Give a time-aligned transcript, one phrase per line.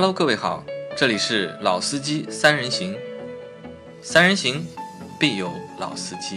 [0.00, 0.62] Hello，各位好，
[0.96, 2.94] 这里是老司机三人行，
[4.00, 4.64] 三人行
[5.18, 5.50] 必有
[5.80, 6.36] 老司机。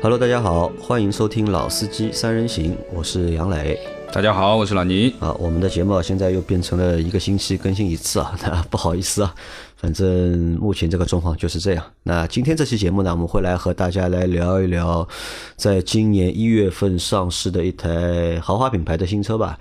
[0.00, 3.76] Hello，大家好，欢迎收听《老司机三人行》，我是杨磊。
[4.12, 5.12] 大家好，我是老倪。
[5.18, 9.34] 啊，我们的节目啊现在又变成了一个星期更新一次啊，那 不好意思啊，
[9.80, 11.84] 反正目前这个状况就是这样。
[12.02, 15.08] 那今天这期节目呢，我们会来和大家来聊一聊，
[15.56, 19.56] 在今年一月份上市的一台豪华品牌的新车吧。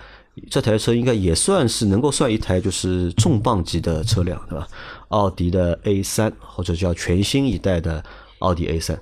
[0.49, 4.67] 这台车应该也算是能够算一台就是重磅级的车辆，对吧？
[5.09, 8.03] 奥迪的 A 三或者叫全新一代的
[8.39, 8.99] 奥迪 A 三。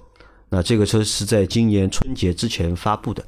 [0.50, 3.24] 那这个车是在今年春节之前发布的。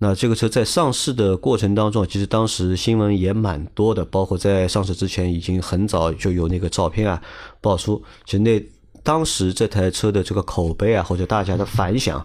[0.00, 7.20] 那这个车在上市的过程当中，其实当时新闻也蛮多的，包括在上市之前已经很早就有那个照片啊
[7.60, 8.02] 爆出。
[8.24, 8.64] 其实那
[9.02, 12.24] 当时这台车的这个口碑啊，或者大家的反响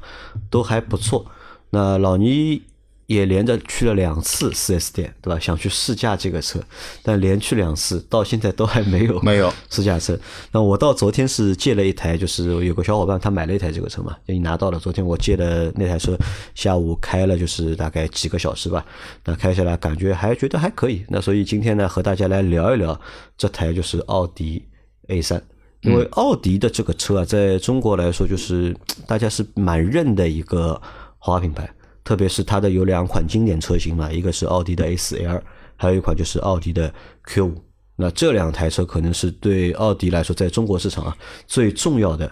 [0.49, 1.25] 都还不错。
[1.71, 2.61] 那老倪
[3.05, 5.39] 也连着去了两次 4S 店，对吧？
[5.39, 6.59] 想去试驾这个车，
[7.01, 10.17] 但连去两次，到现在都还没有没有 试驾车。
[10.51, 14.79] 那我到昨天是借了一台，就是有个小伙伴他买了一台这个车嘛，已经拿到了。
[14.79, 16.17] 昨天我借的那台车，
[16.55, 18.85] 下午开了就是大概几个小时吧，
[19.25, 21.05] 那开下来感觉还觉得还可以。
[21.09, 22.99] 那所以今天呢，和大家来聊一聊
[23.37, 24.65] 这台就是奥迪
[25.07, 25.41] A 三。
[25.81, 28.73] 因为奥迪的这个车啊，在中国来说，就是
[29.05, 30.81] 大家是蛮认的一个
[31.19, 31.69] 豪华品牌。
[32.03, 35.41] 特别是它的有两款经典车型嘛，一个是奥迪的 A4L，
[35.75, 36.93] 还有一款就是奥迪的
[37.25, 37.53] Q5。
[37.95, 41.15] 那这两台车可能是对奥迪来说，在中国市场啊
[41.45, 42.29] 最重要的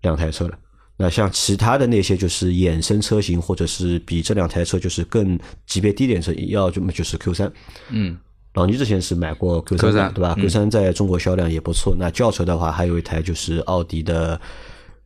[0.00, 0.58] 两台车了。
[0.96, 7.50] 那像其他的那些就是衍生车型，或者是比这两台车就是更级别低点车，要就么就是 Q3。
[7.90, 8.16] 嗯，
[8.54, 11.94] 老倪之前是买过 Q3，对吧？Q3 在中国销量也不错。
[11.98, 14.40] 那轿车的话，还有一台就是奥迪的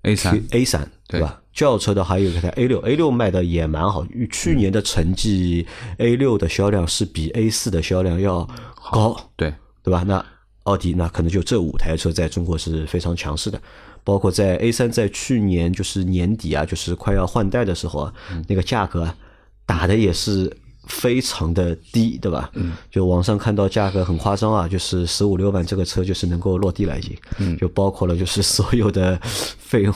[0.06, 1.42] A3 A 三，对吧？
[1.52, 4.06] 轿车的还有一台 A 六，A 六卖的也蛮好。
[4.30, 5.66] 去年的成绩
[5.98, 8.48] ，A 六的销量是比 A 四的销量要
[8.92, 9.52] 高，对
[9.82, 10.04] 对吧？
[10.06, 10.24] 那
[10.64, 13.60] 奥迪那可能就这五台车在中国是非常强势的。
[14.04, 18.14] 包括在 A 三在去年就是年底啊，就是快要换代的时候啊，
[18.46, 19.16] 那个价格啊
[19.64, 20.54] 打的也是
[20.86, 22.50] 非常的低，对吧？
[22.54, 29.94] 嗯，就网上看到价格很夸张啊，就是十五六万这个车就是能够落地了已经，嗯，就包括了就是所有的费用。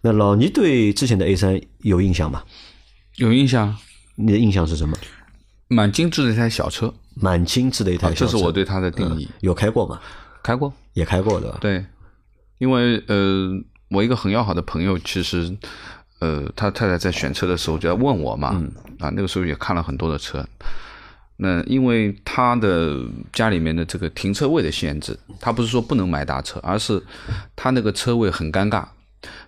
[0.00, 2.42] 那老倪对之前的 A 三有印象吗？
[3.16, 3.76] 有印象，
[4.14, 4.96] 你的印象是什么？
[5.68, 9.28] 蛮精致的一台小车，蛮精致的一台小车，这是我对它的定义。
[9.40, 10.00] 有开过吗？
[10.42, 11.58] 开过，也开过的。
[11.60, 11.84] 对，
[12.58, 13.50] 因为呃，
[13.90, 15.54] 我一个很要好的朋友，其实
[16.20, 18.48] 呃，他太太在选车的时候就在问我嘛，
[18.98, 20.46] 啊，那个时候也看了很多的车。
[21.36, 22.98] 那因为他的
[23.32, 27.02] 家里面的这个停车位的限制，他不是说不能买大车，而是
[27.54, 28.84] 他那个车位很尴尬。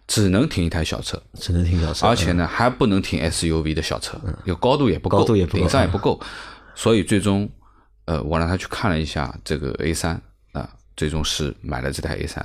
[0.09, 6.20] 只能停一台小车，只能停小车，而且呢还不能停 SUV 的小车，有高度也不够，高度也不够，顶上也不够，
[6.75, 7.48] 所以最终，
[8.06, 10.20] 呃，我让他去看了一下这个 A 三
[10.50, 12.44] 啊，最终是买了这台 A 三，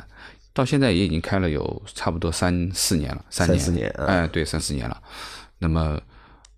[0.56, 5.00] 到现在也已经开了有差不多三四年了，三年，四年，哎，对，三四年了。
[5.60, 6.02] 那么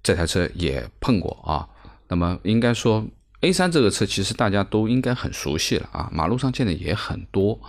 [0.02, 1.68] 这台车也碰过啊，
[2.08, 3.06] 那么应该说
[3.42, 7.60] A 三这个车其实大家都应该很熟悉了啊，马路上见的也很多。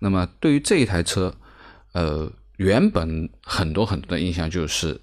[0.00, 1.32] 那么对于这一台车，
[1.92, 2.32] 呃。
[2.58, 4.98] 原本很多很多的印象就是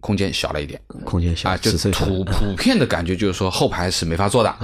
[0.00, 4.56] 空间小了一点，空间小啊，就普 普遍的感觉就是说后排是没法坐的，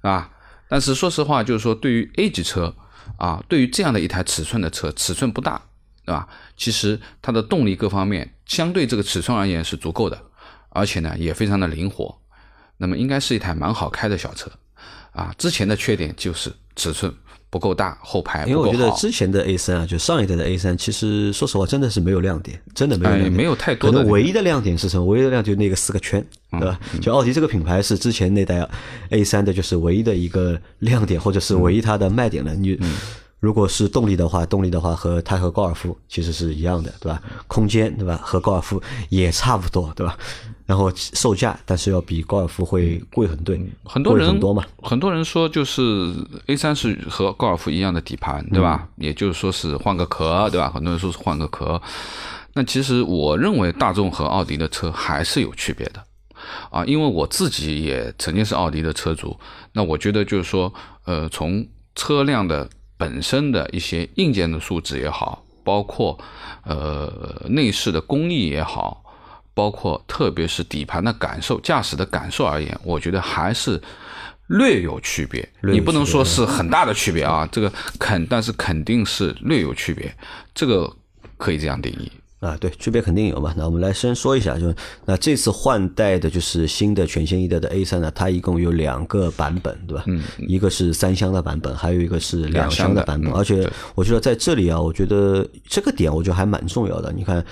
[0.00, 0.30] 啊。
[0.70, 2.74] 但是说实话，就是说对于 A 级车
[3.22, 5.62] 啊，对于这样的一台尺寸的车，尺寸不大，
[6.04, 6.26] 对吧？
[6.56, 10.20] 其实它的动力各方面相对这个尺寸而言是足够的，
[10.70, 12.18] 而且呢也非常的灵活，
[12.78, 14.50] 那么应该是一台蛮好开的小车
[15.12, 15.32] 啊。
[15.38, 17.12] 之前的缺点就是尺寸。
[17.50, 23.98] 不够大，后排因为我觉得之前的 A 三啊，就上一代的 A 三，其实说实话真的是没有亮点，真的没有亮点，没有太多的。
[23.98, 25.04] 可能唯一的亮点是什么？
[25.04, 26.80] 唯一的亮点就那个四个圈，对吧？
[27.02, 28.66] 就奥迪这个品牌是之前那代
[29.10, 32.54] A 三的，就是唯一的一个亮点，或者是唯一它的卖点了。
[32.54, 32.78] 你
[33.38, 37.20] 如果是动力的话，动力的话和它和高尔夫其实是一样的，对吧？
[37.48, 38.18] 空间对吧？
[38.24, 40.16] 和高尔夫也差不多，对吧？
[40.72, 43.54] 然后售价，但是要比高尔夫会贵很多，
[43.84, 44.64] 很多人很多嘛。
[44.82, 46.10] 很多人说就是
[46.46, 48.88] A 三是和高尔夫一样的底盘，对吧？
[48.96, 50.70] 也就是说是换个壳，对吧？
[50.74, 51.78] 很多人说是换个壳。
[52.54, 56.02] 那其实我认为大众和奥迪的车还是有区别的
[56.70, 59.38] 啊，因为我自己也曾经是奥迪的车主。
[59.74, 60.72] 那我觉得就是说，
[61.04, 62.66] 呃，从车辆的
[62.96, 66.18] 本身的一些硬件的素质也好，包括
[66.64, 69.01] 呃内饰的工艺也好。
[69.54, 73.80] 包括特别是底盘的感受、驾驶的感受而言，我觉得还是
[74.48, 75.48] 略有区别。
[75.62, 80.14] 你不能说是很大的区别啊，这个肯，但是肯定是略有区别，
[80.54, 80.90] 这个
[81.36, 82.10] 可以这样定义
[82.40, 83.54] 啊，对，区别肯定有嘛。
[83.56, 90.02] 那我们来先说一下，就那这次换代的就是新的全新一代的 A 三呢，它一共有两个版本，对吧？
[90.08, 93.32] 嗯，一个是三厢的版本，还有一个是两厢的版本。
[93.32, 97.12] 而且我觉得在这里啊，我觉得这个点我觉得还蛮重要的。
[97.12, 97.44] 你看，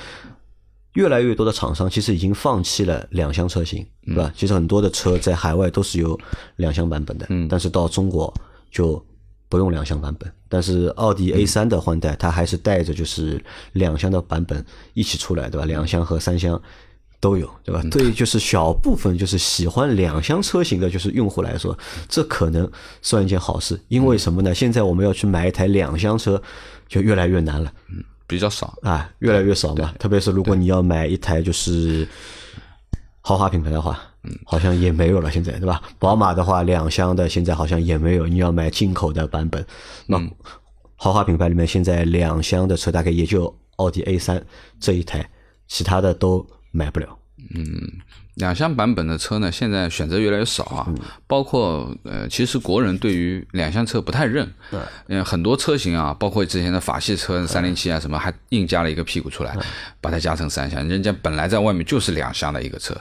[1.01, 4.33] 越来越多的厂商其实已经放弃了两厢车型，对吧？
[4.37, 6.19] 其实很多的车在海外都是有
[6.57, 8.33] 两厢版本的，嗯，但是到中国
[8.71, 9.03] 就。
[9.51, 14.65] 不用两厢版本，但是奥迪 A 三的换代，它还是带着就是两厢的版本
[14.95, 15.67] 一起出来，对吧？
[15.67, 16.63] 两厢和三厢
[17.19, 17.83] 都有，对吧？
[17.91, 21.77] 对于，就是小部分就是喜欢两厢车型的，就是用户来说，
[22.09, 22.71] 这可能
[23.03, 23.77] 算一件好事。
[23.89, 24.55] 因为什么呢？
[24.55, 26.41] 现在我们要去买一台两厢车，
[26.87, 29.93] 就越来越难了，嗯，比较少啊，越来越少嘛。
[29.99, 32.09] 特别是如果你要买一台就是
[33.21, 34.01] 豪华品牌的话。
[34.23, 35.81] 嗯，好像也没有了，现在对吧？
[35.99, 39.65] 宝马的话，两厢的现在好像也没有，你要买进口的版本。
[40.05, 40.21] 那
[40.95, 44.45] 豪华品牌里面，现在两厢的车大概也就奥迪 A 三
[44.79, 45.27] 这一台，
[45.69, 47.09] 其他的都买不了。
[47.55, 47.93] 嗯，
[48.35, 50.87] 两厢版本的车呢，现在选择越来越少啊。
[51.27, 54.51] 包括呃，其实国人对于两厢车不太认。
[54.71, 54.81] 对。
[55.09, 59.57] 嗯，很多车型啊，包括之前的法系车三零七啊什么，还硬加了一个屁股出来，
[60.01, 60.87] 把它加成三厢。
[60.89, 62.97] 人家本来在外面就是两厢的一个车。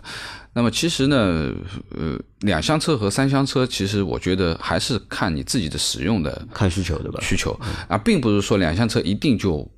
[0.52, 1.54] 那么其实呢，
[1.96, 7.20] 呃，两厢车和三厢车，其实我觉得还是看你自己的使用的看需求对吧？
[7.22, 7.58] 需求
[7.88, 9.70] 啊，并不是说两厢车一定就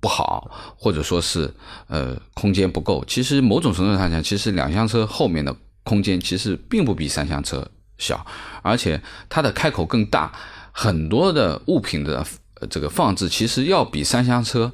[0.00, 1.52] 不好，或者说是
[1.86, 3.04] 呃空间不够。
[3.06, 7.66] 其实某种程度上讲，其实两厢车后面的空间其实并不比三厢车
[7.98, 8.24] 小，
[8.62, 10.32] 而且它的开口更大，
[10.72, 12.26] 很多的物品的
[12.70, 14.70] 这个放置其实要比三厢车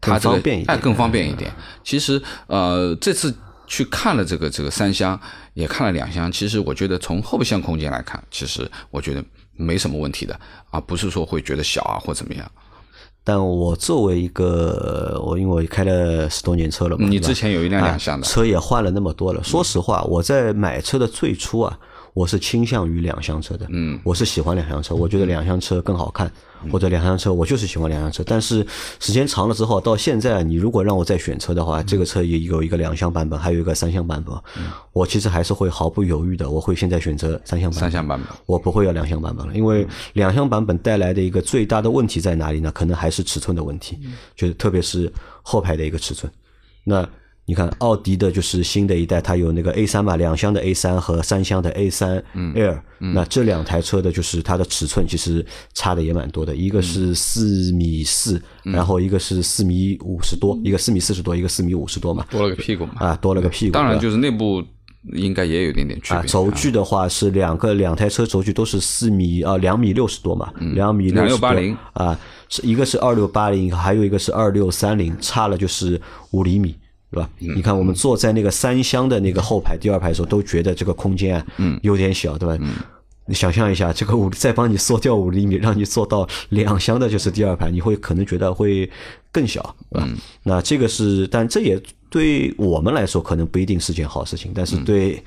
[0.00, 1.52] 它这个哎更方便一点。
[1.82, 3.34] 其实呃这次。
[3.66, 5.18] 去看了这个这个三厢，
[5.54, 6.30] 也看了两厢。
[6.30, 9.24] 其实我觉得从后备箱空间来看，其实我觉得
[9.54, 10.38] 没什么问题的，
[10.70, 12.48] 啊不是说会觉得小啊或怎么样。
[13.24, 19.42] 但我作为一个我因为我开了十多年车了嘛，你之前有一辆两厢的车也换了那么多了。
[19.42, 21.78] 说实话，我在买车的最初啊。
[22.14, 26.30] 我是倾向于两厢车的，嗯，我是喜欢两厢车，我觉得两厢车更好看，
[26.70, 28.22] 或者两厢车我就是喜欢两厢车。
[28.24, 28.64] 但是
[29.00, 34.32] 时间长了之后，到现在你如果让我再选车的话，这个车也有一个两厢版本，还有一个三厢版本，
[34.92, 37.80] 我其实还是会毫不犹豫的，我会现在选择三厢版。
[37.80, 42.70] 三厢版本，我不会要两厢版本了，因为两厢版本带来的一个最大的问题在哪里呢？
[42.70, 43.98] 可能还是尺寸的问题，
[44.36, 45.12] 就是特别是
[45.42, 46.32] 后排的一个尺寸，
[46.84, 47.04] 那。
[47.46, 52.22] 你看，奥迪的就是新的一代，它有那个 A 三嘛，两厢的 A 三和三厢的 A 三
[52.54, 52.78] L。
[52.98, 55.44] 那这两台车的就是它的尺寸其实
[55.74, 63.72] 差的也蛮多的，一个是四米四，然后一个是四米五十多，一个四米四十多，一个四米五十多嘛，多了个屁股嘛，啊，多了个屁股。
[63.72, 64.64] 当然，就是内部
[65.12, 66.22] 应该也有点点区别。
[66.22, 72.18] 轴距的话是两个两台车轴距都是四米啊两米六十多嘛，两米六八零啊，
[72.48, 76.00] 是一个是二六八零，还有一个是二六三零，差了就是
[76.30, 76.74] 五厘米。
[77.14, 77.30] 对吧？
[77.38, 82.58] 你看，我们坐在那个三厢的那个后排第二排的时候，都觉得这个空间啊，嗯，有点小，对吧？
[82.60, 82.74] 嗯，
[83.26, 88.90] 你想象一下，这个五再帮你缩掉五厘米，让你坐到两厢的就是第二排，你会可能觉得会
[89.30, 90.08] 更小，对吧？
[90.42, 91.80] 那这个是，但这也
[92.10, 95.22] 对我们来说可能不一定是件好事情，但是对。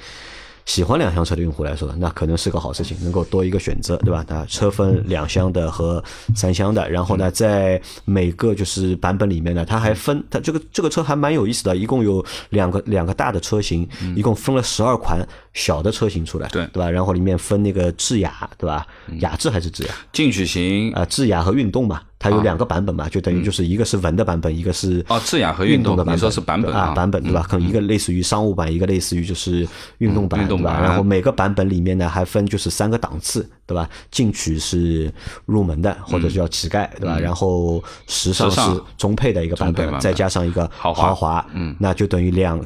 [0.67, 4.23] 喜欢两厢车的用户来说，那可能是个好事情，能够多一个选择，对吧？
[4.27, 6.03] 那车分两厢的和
[6.35, 16.91] 三厢的，然后呢，在每个就是版本里面呢，它还分，它这个这个车还蛮有意思的，一共有两个两个大的车型，一共分了十二款小的车型出来，对对吧？
[16.91, 18.85] 然后里面分那个智雅，对吧？
[19.21, 19.93] 雅致还是智雅？
[20.11, 22.01] 进取型啊，智雅和运动嘛。
[22.19, 26.31] 它有两个版本嘛，就等于就是一个是文的版本，一个是哦智雅和运动的版本。
[26.31, 27.45] 是版本啊，版本对吧？
[27.47, 29.67] 可能一个类似于商务版，一个类似于就是
[29.99, 30.79] 运动版，对吧？
[30.81, 33.89] 然后每个版本里面呢还分就是三个档次，对吧？
[34.11, 35.11] 进取是
[35.45, 37.19] 入门的，或者叫乞丐，对吧？
[37.19, 42.59] 然后时尚是中配的一个版本，再加上一个豪华，嗯，那就等于两。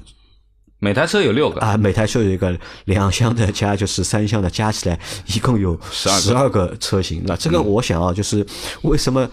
[0.83, 7.21] 每台车有六个啊，每台车有一个两厢的加 就是三厢的，加起来一共有十二个车型。
[7.27, 8.43] 那这个我想啊，就是
[8.81, 9.29] 为什么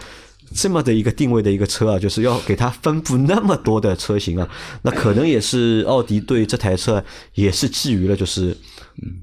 [0.55, 4.47] 这么的一个定位的一个车啊，就是要给它分布那么多的车型啊？
[4.83, 7.03] 那可能也是奥迪对这台车
[7.33, 8.55] 也是寄予了就是
[9.03, 9.17] 嗯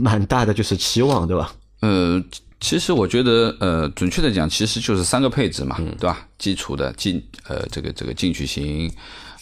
[0.00, 1.54] 蛮大的就是期望，对吧？
[1.82, 2.20] 呃，
[2.58, 6.26] 其实我觉得呃，准确的讲，其实就是三个配置嘛，对吧？
[6.36, 8.92] 基础的进呃这个这个进取型。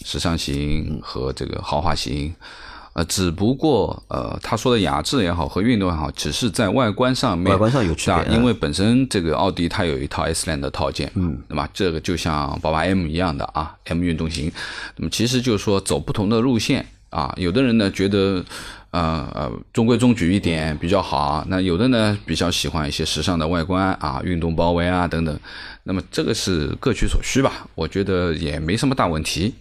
[0.03, 2.33] 时尚型和这个豪华型，
[2.93, 11.67] 呃，只不过呃，他说的雅致也好和运动也好，只是在外观上面，外观上有区别，因为本身这个奥迪它有一套 S line 的套件，嗯，对吧？
[11.73, 14.51] 这个就像宝马 M 一样的啊，M 运动型，
[14.97, 17.33] 那么其实就是说走不同的路线啊。
[17.37, 18.43] 有的人呢觉得，
[18.91, 21.43] 呃呃，中规中矩一点比较好。
[21.47, 25.39] 那有的呢比较喜欢一些时尚的外观啊，运动包围啊等等。
[25.85, 29.53] 那么这个是各取所需吧，我觉得也没什么大问题。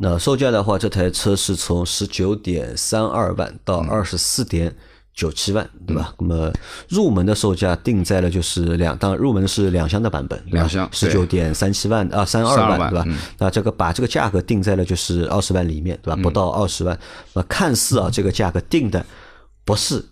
[0.00, 4.74] 那售价的话，这台车是从十九点三二万到二十四点。
[5.14, 6.14] 九七万，对吧？
[6.20, 6.52] 那么
[6.88, 13.04] 入门的售价定在了就是两，当然入门是两厢的版本，两厢十九点三七万啊，三二万，对吧？
[13.36, 16.22] 那这个把这个价格定在了就是二十万里面，对吧？
[16.22, 16.96] 不到二十万，
[17.32, 19.04] 那看似啊这个价格定的
[19.64, 20.04] 不是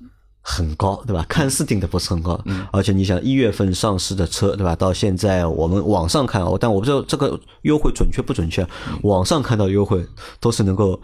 [0.49, 1.27] 很高，对吧？
[1.29, 4.77] 看似定的不是很高，嗯而且你想一月份上市的车，对吧？
[4.77, 8.65] 到现在我们网上看，但我不知道这个优惠准确不准确，
[9.03, 10.07] 网上看到优惠
[10.39, 11.03] 都是能够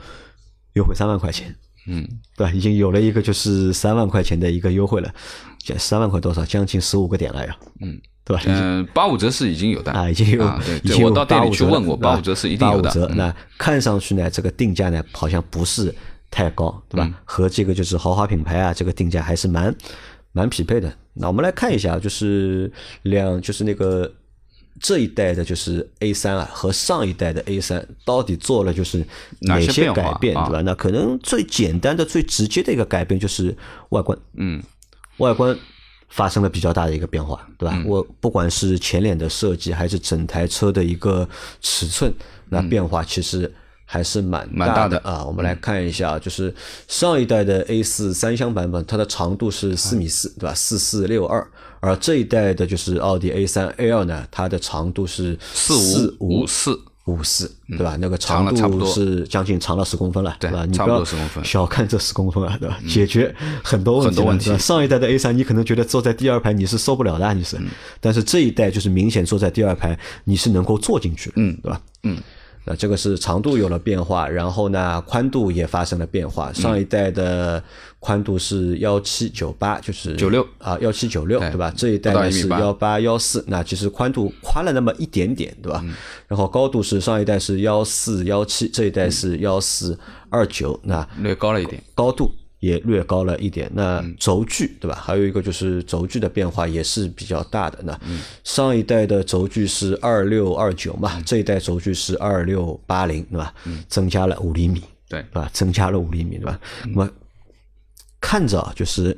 [0.74, 1.52] 优惠三万块钱。
[1.88, 2.06] 嗯，
[2.36, 2.52] 对吧？
[2.52, 5.12] 已经有了一个就是三万块钱的一个优惠了，
[5.76, 6.44] 三万块多少？
[6.44, 7.56] 将近十五个点了呀。
[7.80, 8.42] 嗯，对吧？
[8.46, 10.38] 嗯，八五折是已经有的啊，已经有，
[10.84, 12.88] 对，我到店里去问过，八五折是一定有的。
[12.88, 15.92] 八五折，那看上去呢，这个定价呢好像不是
[16.32, 17.08] 太高，对吧？
[17.24, 19.72] 和这个就是豪华品牌啊，这个定价还是蛮
[20.32, 20.92] 蛮匹配的。
[21.12, 22.72] 那我们来看一下，就是
[23.02, 24.12] 两，就是那个。
[24.80, 29.06] 这一代的就是 A 三啊，和上一代的 A 三到底做了就是
[29.42, 30.62] 哪些改变，对吧？
[30.62, 33.54] 那可能最简单的、最直接的一个改变就是
[33.90, 34.60] 外观，嗯，
[35.18, 35.56] 外观
[36.08, 37.80] 发生了比较大的一个变化，对吧？
[37.86, 41.28] 我不管是前脸的设计，还是整台车的一个
[41.60, 42.12] 尺寸，
[42.48, 43.52] 那变化其实
[43.92, 45.22] 还是蛮蛮大的啊。
[45.22, 46.54] 我们来看一下，就是
[46.88, 50.54] 上一代的 A 四三厢版本，它的长度是四米四，对吧？
[50.54, 51.46] 四四六二。
[51.80, 57.98] 而这一代的就是奥迪 A 三 L 呢，它的长度是四五四五四，对吧？
[58.00, 60.64] 那个长度是将近长了十公分了，对吧？
[60.64, 61.04] 你不要
[61.44, 62.78] 小看这十公分啊，对吧？
[62.88, 64.56] 解决很多很多问题。
[64.56, 67.60] 上一代的 A 三，你可能觉得坐在第二排你是受不了的，你是，
[68.00, 71.80] 但是这一代就是明显坐在第二排你是能够坐进去，嗯，对吧？
[72.04, 72.16] 嗯。
[72.64, 76.52] 那这个是长度有了变化，然后呢，宽度也发生了变化。
[76.52, 77.62] 上一代的
[77.98, 81.72] 宽度是幺七九八，就是九六啊，幺七九六，对吧？
[81.76, 85.84] 这一代呢是幺八幺四，那其实宽度宽了那么一点点，对吧？
[86.28, 89.98] 然后高度是上一代是幺四幺七，这一代是幺四
[90.30, 92.32] 二九，那略高了一点高度。
[92.62, 94.96] 也略高了一点，那轴距对吧？
[95.04, 97.76] 还有一个就是轴距的变化也是比较大的。
[97.82, 98.00] 那
[98.44, 103.52] 上一代的轴距是二六二九嘛，这一代轴距是二六八零，对吧？
[103.88, 105.50] 增加了五厘米，对，对吧？
[105.52, 106.60] 增加了五厘米，对吧？
[106.84, 107.10] 那么
[108.20, 109.16] 看着就是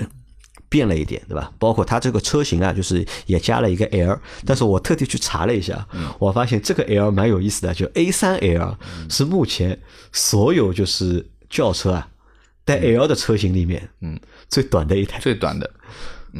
[0.70, 1.52] 变了一点，对吧？
[1.58, 5.86] 包括它这个车型啊，就是也加了一个 L，但是我特地去查了一下，
[6.18, 8.78] 我发现这个 L 蛮有意思的，就 A 三 L
[9.10, 9.78] 是目前
[10.12, 12.08] 所有就是轿车啊。
[12.64, 14.18] 带 L 的车型里面，嗯，
[14.48, 15.70] 最短的一台，最短的，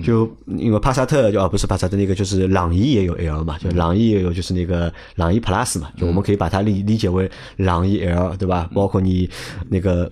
[0.02, 8.68] 就因为帕萨特就啊不是帕萨特那个就是朗逸也有 L 嘛，就朗逸也有就是那个朗逸 Plus 嘛，就我们可以把它理理解为朗逸 L 对吧？
[8.74, 9.28] 包括你
[9.68, 10.10] 那个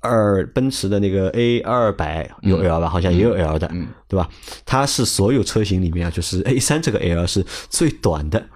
[0.00, 3.68] 二奔驰的那个 A 二百有 L 吧，好像也有 L 的，
[4.08, 4.28] 对吧？
[4.64, 8.46] 它是所有车型里面啊，就是 A 三这个 L 是最短的。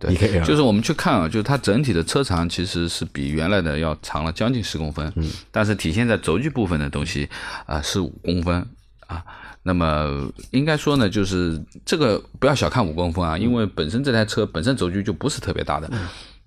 [0.00, 7.28] 对，就是我们去看啊，就是它整体的车长其实是比原来的要长了将近十公分，嗯，但是体现在轴距部分的东西
[7.66, 8.66] 啊是五公分
[9.06, 9.22] 啊，
[9.64, 15.90] 那么应该说呢，就是这个不要小看五公分啊，因为本身这台车本身轴距就不是特别大的，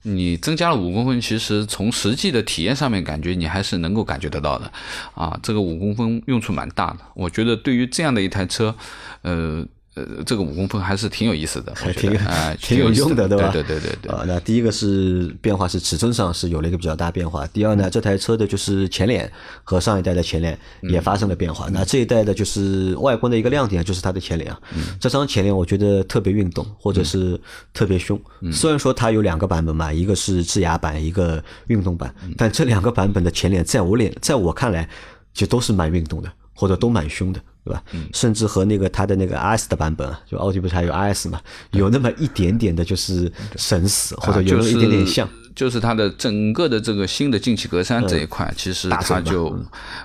[0.01, 4.71] 你增加了五公分，其实从实际的体验上面感觉你还是能够感觉得到的。
[5.13, 8.75] 啊，这个五公分用处蛮大的，我觉得对于这样的一台车，
[9.21, 9.63] 呃。
[9.95, 13.49] 呃，这个五公分还是挺有意思的，还挺啊， 挺有用的，对吧？
[13.49, 17.45] 对对对对啊，那第一个是变化是尺寸上是有了一个比较大变化。
[17.47, 19.31] 第二呢，这台车的就是前脸
[19.63, 21.69] 和上一代的前脸也发生了变化。
[21.71, 24.59] 那这一代的就是外观的一个亮点就是它的前脸啊，
[24.99, 27.39] 这张前脸我觉得特别运动，或者是
[27.71, 28.19] 特别凶。
[28.51, 34.89] 虽然说它有两个版本嘛，一个是智雅版，一个运动版，但这两个版本的前脸在我脸在我看来
[35.35, 37.39] 就都是蛮运动的，或者都蛮凶的。
[37.63, 37.83] 对吧？
[38.13, 41.41] 甚至和那个它的那个 RS 的版本啊，就奥迪不是还有 RS 嘛，
[41.71, 49.57] 有那么一点点的就是神似，或者有那么一点点像，就是它的整个的这个新的进气格栅这一块，其实它就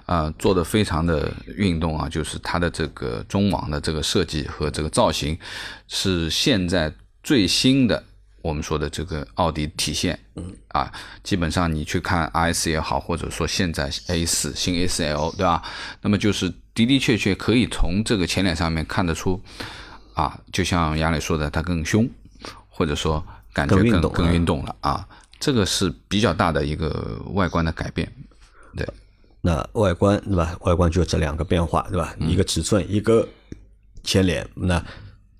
[0.06, 5.36] 啊做的非常的运动啊，就是它的这个中网的这个设计和这个造型
[5.88, 8.04] 是现在最新的。
[8.40, 10.54] 我们说的这个奥迪体现，嗯。
[10.68, 10.90] 啊，
[11.24, 15.60] 基本上你去看 S 也好，或者说现在 A 四新 A 四 L 对吧？
[16.02, 16.50] 那么就是
[16.84, 19.40] 的的确确可以从这个前脸上面看得出，
[20.14, 22.08] 啊，就像杨磊说的，它更凶，
[22.68, 25.06] 或者说感觉更更运动了啊，
[25.38, 28.10] 这个是比较大的一个外观的改变，
[28.76, 28.86] 对。
[29.40, 30.56] 那外观对吧？
[30.60, 32.14] 外观就这两个变化对吧？
[32.18, 33.26] 一个尺寸，一个
[34.02, 34.82] 前脸，那。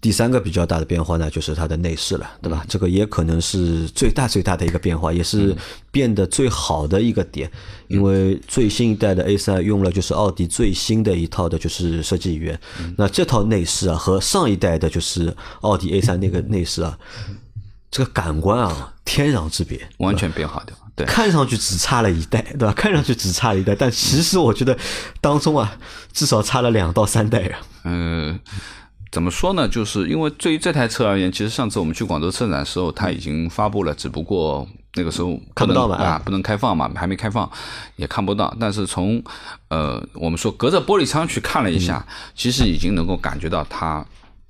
[0.01, 2.65] 第三个比较大的变化呢，就是它的内饰了，对吧？
[2.69, 5.57] 这个也可能是最大最大的一个变化，也是
[5.91, 7.51] 变得最好的一个点。
[7.89, 12.61] 因为最新一代的 A 三用了就是奥迪最新的一套的就是设计语言，
[12.97, 16.97] 那这套内饰啊和上一代的就是奥迪 A 三那个内饰啊，
[17.91, 20.77] 这个感官啊天壤之别，完全变化掉。
[20.95, 22.73] 对，看上去只差了一代，对吧？
[22.73, 24.79] 看上去只差了一代，但其实我觉得
[25.21, 25.77] 当中啊
[26.13, 27.59] 至少差了两到三代啊。
[27.83, 28.39] 嗯。
[29.11, 29.69] 怎么说呢？
[29.69, 37.51] 就是因为对于这台车而言，其实上次我们去广州车展的时候，它已经发布了，只不过那个时候看不到吧，啊，不能开放嘛，还没开放，
[37.97, 38.55] 也看不到。
[38.61, 39.23] 但是从
[39.69, 44.05] 呃，我们说隔着玻璃窗去看了一下，其实已经能够感觉到它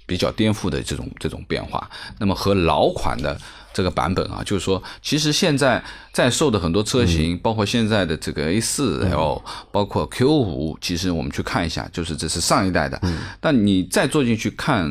[0.06, 1.88] 比较颠覆的这种这种变化。
[2.18, 3.40] 那么和老款的。
[3.72, 5.82] 这个版本啊，就是说，其实现在
[6.12, 13.00] 在售的很多车型，包括现在的这个 A 四 L，包括 Q 五，其实我们去看一下，就是这是上一代的。
[13.40, 14.90] 但你再坐进去看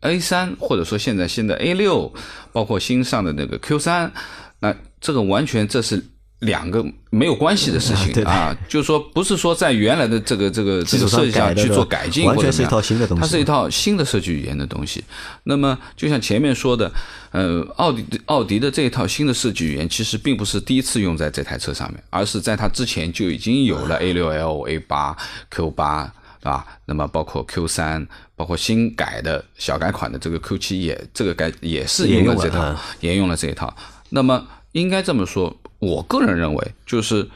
[0.00, 2.12] A 三，或者说现在新的 A 六，
[2.52, 4.12] 包括新上的那个 Q 三，
[4.60, 6.04] 那这个完全这是。
[6.40, 13.20] 两个没有关系的事情啊，就是说不是说在原来的这个这个这个设计上去做改进，完全是一套新的东西。
[13.20, 15.04] 它是一套新的设计语言的东西。
[15.44, 16.90] 那么就像前面说的，
[17.32, 25.14] 呃，奥迪奥迪的这一套新的设计语言，其实并不是第一次用在这台车上面，而是在它之前就已经有了 A 六 L、A 八、
[25.50, 26.10] Q 八
[26.42, 33.76] 啊，那么包括 Q 三，包括新改的小改款的这个 Q 七也这个改也是沿用了这套，沿用了这一套。
[34.08, 35.54] 那么应该这么说。
[35.80, 37.28] 我个人认为，就是，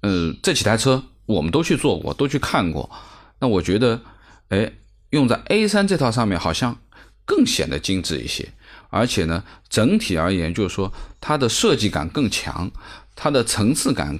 [0.00, 2.90] 呃，这几台车我们都去做过，都去看过。
[3.38, 4.00] 那我觉得，
[4.48, 4.72] 哎，
[5.10, 6.78] 用在 A 三这套上面，好像
[7.26, 8.48] 更显得精致一些。
[8.88, 10.90] 而且呢，整体而言，就是说
[11.20, 12.70] 它的设计感更强，
[13.14, 14.18] 它的层次感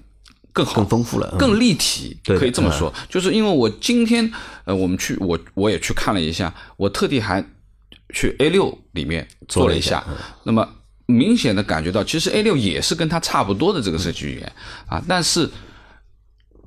[0.52, 2.92] 更好、更丰富了、更立体，可以这么说。
[3.08, 4.30] 就是因为我今天，
[4.66, 7.42] 呃，我们去，我我也去看了一下，我特地还
[8.12, 10.04] 去 A 六里面做了一下。
[10.44, 10.68] 那么。
[11.10, 14.52] 明显的感觉到，其实 A 六也是跟它差不多的这个设计语言
[14.86, 15.48] 啊，但是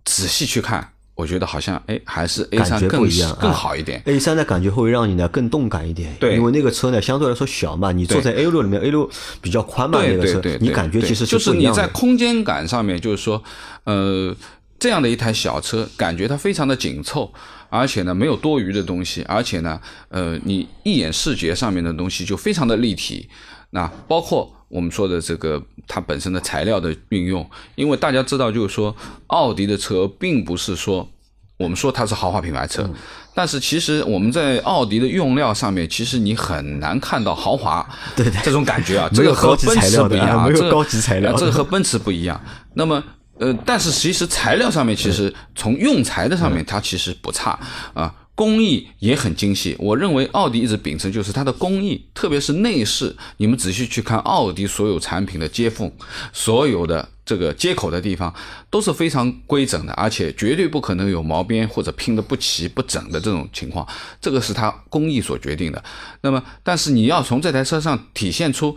[0.05, 3.07] 仔细去看，我觉得好像哎，还是 A 三更
[3.39, 4.01] 更好一点。
[4.05, 9.09] A 三的感觉会让你呢更动感一点，对，因为那个车呢相对来说小嘛，你坐在 A 六里面，A 六
[9.41, 13.41] 比较宽嘛，那个车，你感觉其实就是你在空间感上面，就是说，
[13.86, 14.36] 呃，
[14.77, 17.32] 这样的一台小车，感觉它非常的紧凑，
[17.69, 19.79] 而且呢没有多余的东西，而且呢，
[20.10, 23.29] 呃，你一眼视觉上面的东西就非常的立体。
[23.75, 28.95] 那包括我们说的这个它本身的材料的运用，因为大家知道，就是说
[29.27, 31.09] 奥迪的车并不是说
[31.57, 32.88] 我们说它是豪华品牌车，
[33.33, 37.83] 但是其实我们在奥迪的用料上面，其实你很难看到豪华
[38.43, 42.39] 这种感觉啊， 这个和奔驰不一样， 没有高级材料，这个和奔驰不一样。
[42.75, 43.03] 那么
[43.39, 47.59] 呃，但是其实材料上面，其实从用材的上面，它其实不差
[47.95, 48.13] 啊。
[48.36, 53.15] 工艺也很精细，我认为奥迪一直秉承就是它的工艺，特别是内饰。
[53.38, 55.91] 你们仔细去看奥迪所有产品的接缝，
[56.32, 58.34] 所有的这个接口的地方
[58.72, 63.88] 都是非常规整的，而且绝对不可能有毛边或者拼的不齐不整的这种情况。
[64.19, 65.84] 这个是它工艺所决定的。
[66.22, 68.76] 那么，但是你要从这台车上体现出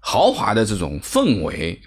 [0.00, 1.80] 豪华的这种氛围，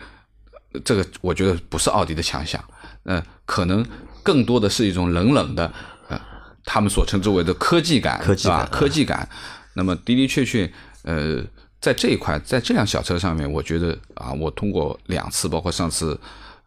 [0.85, 2.63] 这个我觉得不是奥迪的强项。
[3.03, 3.85] 嗯，可能
[4.23, 5.73] 更多的是一种冷冷的。
[6.71, 9.27] 他们所称之为的科技感，科技感，科技感。
[9.73, 11.43] 那么的的确确，呃，
[11.81, 16.19] 在这一块，在这辆小车上面，我觉得啊，我通过两次，包括上次，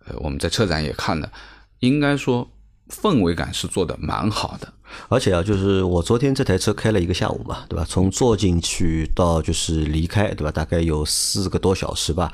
[0.07, 1.31] 呃，我们在车展也看了，
[1.79, 2.51] 应该说
[2.89, 4.73] 氛围感是做的蛮好的。
[5.09, 7.87] 而且啊，就是我昨天这台车开了一个下午嘛，对吧？
[7.89, 10.51] 从坐进去到就是离开，对吧？
[10.51, 12.33] 大概有四个多小时吧。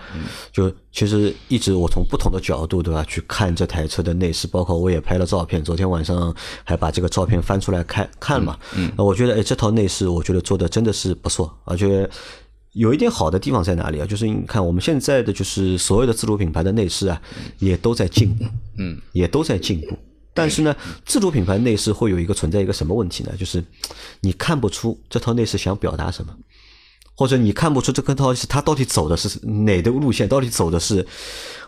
[0.52, 3.04] 就其实一直我从不同的角度，对吧？
[3.08, 5.62] 去看这台车的内饰，包括我也拍了照片。
[5.62, 8.58] 昨天晚上还把这个照片翻出来看看嘛。
[8.76, 8.90] 嗯。
[8.96, 12.08] 那我觉得，哎，这套内饰我觉得做的真的是不错，而且
[12.72, 14.06] 有一点好的地方在哪里啊？
[14.06, 17.20] 就是你看我们现在的就是所有的自主品牌的内饰啊，
[17.58, 18.44] 也都在进步。
[18.78, 19.00] 嗯。
[19.12, 19.98] 也都在进步。
[20.38, 20.74] 但是呢，
[21.04, 23.32] 自主品牌内饰会有一个存在一个什么问题呢？
[23.36, 23.62] 就是
[24.20, 26.32] 你看不出这套内饰想表达什么，
[27.14, 31.04] 或者你看不出这个套是它到底走的是哪的路线，到底走的是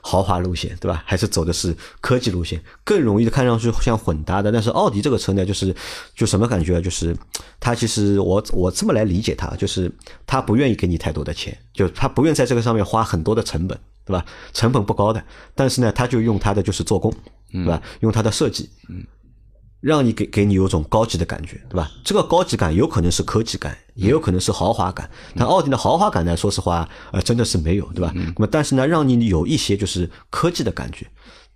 [0.01, 1.03] 豪华路线，对吧？
[1.05, 2.63] 还是走的是科技路线？
[2.85, 4.53] 更容易的看上去像混搭的。
[4.53, 5.75] 但是奥迪这个车呢，就是
[6.15, 6.81] 就什么感觉？
[6.81, 7.17] 就是
[7.59, 9.91] 它其实我我这么来理解它，就是
[10.27, 13.79] 它不愿意给你太多的钱，就它不愿在这个上面花很多的成本。
[14.03, 14.25] 对吧？
[14.53, 15.23] 成本不高的，
[15.55, 17.15] 但是呢，他就用他的就是做工，
[17.53, 17.81] 对吧？
[18.01, 19.05] 用它的设计，嗯，
[19.81, 21.91] 让你给给你有种高级的感觉，对吧？
[22.05, 25.11] 这个高级感有可能是科技感，也有可能是豪华感。
[25.37, 28.13] 但奥迪的豪华感呢，说实话，呃，真的是没有，对吧？
[28.15, 31.07] 那么，但是呢，让你有一些就是科技的感觉。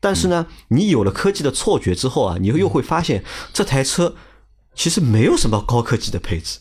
[0.00, 4.14] 但是呢，你有了科技的错觉之后啊，你又会发现这台车
[4.74, 6.58] 其实没有什么高科技的配置。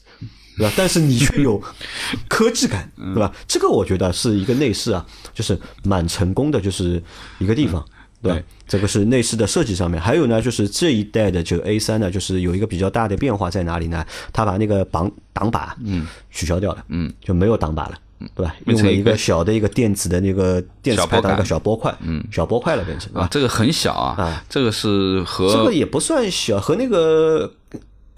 [0.55, 0.73] 对吧？
[0.77, 1.59] 但是你却有
[2.29, 3.33] 科技感，对吧？
[3.47, 7.01] 这个我觉得是一个内饰啊，就是蛮成功的，就是
[7.39, 7.83] 一个地方。
[8.23, 14.05] 对，这个是内饰的设计上面，还有呢，就是这一代的这个 A 三呢，就是有一个比较大的变化在哪里呢？
[14.31, 16.07] 它把那个挡挡把嗯。
[16.31, 17.95] 取消掉了，嗯，就没有挡把了，
[18.35, 18.55] 对吧？
[18.65, 27.51] 用了一个小的一个电子的那个电子小拨杆拍档一个小波块，嗯，小波块了变成啊，这个很小啊啊，这个是和这个也不算小，和那个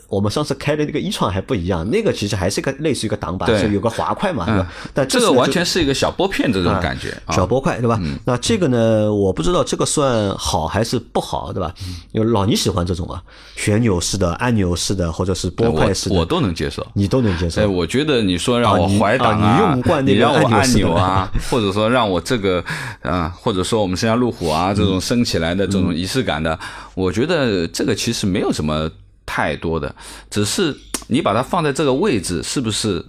[0.08, 4.72] 我们上次开的那个一创还不一样，那个其实还是个类似于一个挡板，是有个滑块嘛，对吧？
[4.94, 7.34] 但这个完全是一个小拨片这种感觉啊。
[7.34, 8.00] 小拨块对吧？
[8.26, 11.74] 那这个呢，我不知道这个算好还是不好，对吧？
[12.12, 13.22] 因为老倪喜欢这种啊，
[13.56, 16.86] 旋钮式的、按钮式的，或者是拨块式我我，都能接受。
[16.94, 17.72] 你都能接受哎，受。
[17.72, 22.64] 我觉得你说让我怀档啊你用不惯那个按按钮啊， 或者说让我这个
[23.02, 26.58] 啊，或者说我们身上路虎啊这种升起来的这种仪式感的，
[26.94, 28.90] 我觉得这个其实没有什么
[29.26, 29.96] 太多的，
[30.30, 30.76] 只是
[31.08, 33.04] 你把它放在这个位置，是不是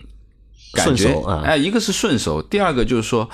[0.72, 3.29] 感觉顺手啊哎，一个是顺手，第二个就是说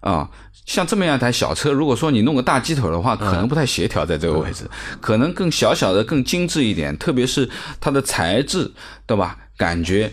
[0.00, 0.28] 啊。
[0.64, 4.68] 像这么样一台小车，如果说你弄个大鸡腿的话，可能不太协调在这个位置，
[5.00, 7.48] 可能更小小的、更精致一点，特别是
[7.80, 8.68] 它的材质，
[9.06, 9.38] 对吧？
[9.56, 10.12] 感觉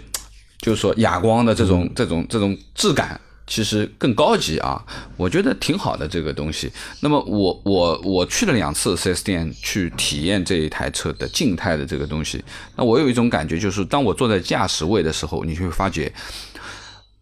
[0.60, 4.84] 就是说哑光的这种、这种这种质感，其实更高级啊，
[5.18, 6.72] 我觉得挺好的这个东西。
[7.02, 12.44] 那么我我我去了两次 4S 店去体验这一台车的静态的这个东西，
[12.76, 16.14] 那我有一种感觉，就是当我坐在驾驶位的时候，你会发觉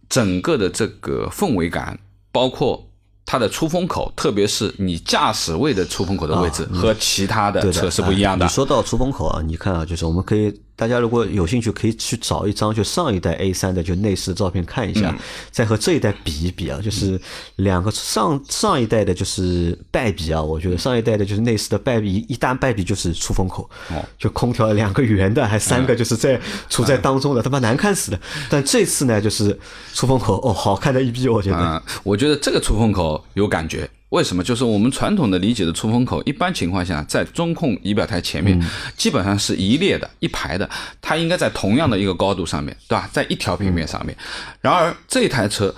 [0.10, 2.00] 整个的这个氛围感，
[2.32, 2.88] 包括。
[3.24, 8.54] 它的出风口，特别是你驾驶位的出风口的位置，和其他的车是不一样的哎你。
[8.54, 15.18] 说到出风口啊，你看啊，就是我们可以，大家如果有兴趣，可以去找一张就上一代 A 三的就内饰照片看一嗯下，
[15.52, 17.20] 再和这一代比一比啊，就是
[17.58, 28.20] 两个上上一代的就是败笔啊，我觉得上一代的就是内饰的败笔，一大败笔就是出风口，哦就空调两个圆的，还三个就是在处在当中的，他妈难看死了。
[28.50, 29.58] 但这次呢，就是
[29.94, 31.58] 出风口哦，好看的一逼，我觉得。
[31.58, 33.88] 嗯，我觉得这个出风口有感觉。
[34.12, 34.44] 为什么？
[34.44, 38.62] 就是我们传统的理解的出风口，一般情况下在中控仪表台前面，
[38.98, 40.70] 基本上是一列的、一排的，
[41.02, 43.10] 它应该在同样的一个高度上面，对吧？
[43.14, 44.16] 在一条平面上面。
[44.60, 45.74] 然而这台车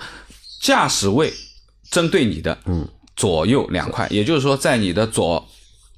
[0.60, 1.32] 驾驶位
[1.90, 5.46] 针对你的，嗯，左右两块，也就是说，在你的左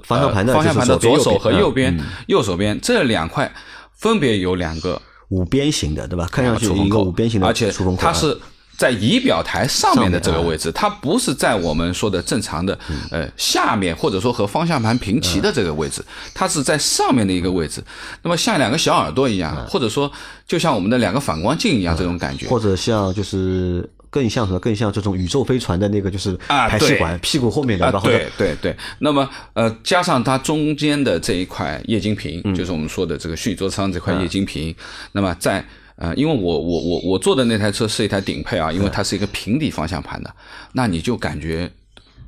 [0.01, 3.51] 方向盘的呃方向盘的左手和右右边、右手边这两块
[3.95, 6.29] 分别有两个五边形的，对吧？
[6.31, 8.39] 看上去一个出风口，五边形的而且它是
[8.77, 12.97] 在仪表台上面的这个位置，它不是在我们说的正常的嗯。
[13.11, 17.83] 呃下面，或者说和方向盘平齐的这个位置，它是在上面的一个位置。
[18.23, 20.11] 那么像两个小耳朵一样，或者说
[20.47, 22.47] 就像我们的两个反光镜一样，这种感觉。
[22.47, 24.59] 嗯或者像就是更像什么？
[24.59, 26.99] 更像这种宇宙飞船的那个就是啊排气对。
[26.99, 32.55] 管屁股后面的，啊，然后对对对，那么呃，加上它中间的这一块液晶屏，嗯。
[32.55, 34.75] 就是我们说的这个虚拟座舱这块液晶屏，
[35.13, 35.65] 那么在
[35.97, 40.35] 呃，因为我我我我坐的那台车是一台顶配啊，因为它是一个平底方向盘的，
[40.73, 41.71] 那你就感觉。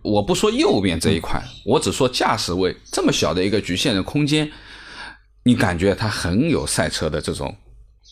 [0.00, 4.48] 我不说右边这一款，我只说驾驶位这么小的一个局限的空间，
[5.42, 7.54] 你感觉它很有赛车的这种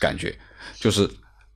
[0.00, 0.36] 感觉，
[0.80, 1.08] 就是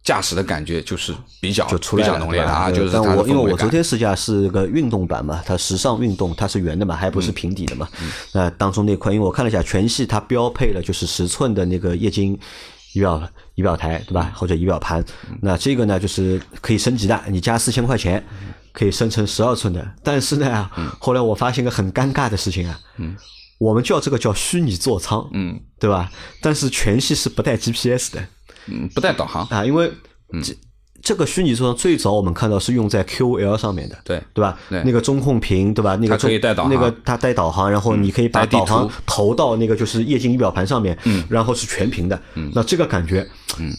[0.04, 3.52] 驾驶的感觉就是比较比较就出来了，对吧浓烈的啊，就是但我因为。
[3.52, 7.86] 我昨天试驾是个运动版嘛，它时尚运动，它是圆的嘛，还不是平底的嘛。
[8.00, 12.38] 嗯那当中那块，因为我看了一下全系，它标配了就是十寸的那个液晶
[12.94, 13.20] 仪表
[13.60, 14.32] 仪表台，对嗯吧？
[14.34, 15.04] 或者仪表盘。
[15.42, 18.24] 那这个呢，就是可以升级的，你加四千块钱。
[18.72, 22.80] 可以生成十二寸的，但是呢，嗯后来我发现个很尴尬的事情啊，
[23.58, 26.08] 我们叫这个叫虚拟座舱，嗯对吧？
[26.40, 28.24] 但是全系是不带 GPS 的，
[28.66, 29.44] 嗯，不带导航。
[29.48, 29.92] 啊，因为
[30.32, 30.40] 嗯
[31.02, 34.58] 这、个虚拟座舱最早我们看到是用在 QL 上面的，对对吧？
[34.68, 34.82] 对。
[34.84, 35.96] 那个中控屏，对吧？
[35.96, 36.70] 那个它可以中带导航。
[36.70, 43.26] 嗯那个它带导航，然后你可以把导航投到那个就是液晶仪表盘上面，嗯，然后是全屏的，嗯，那这个感觉，
[43.58, 43.72] 嗯，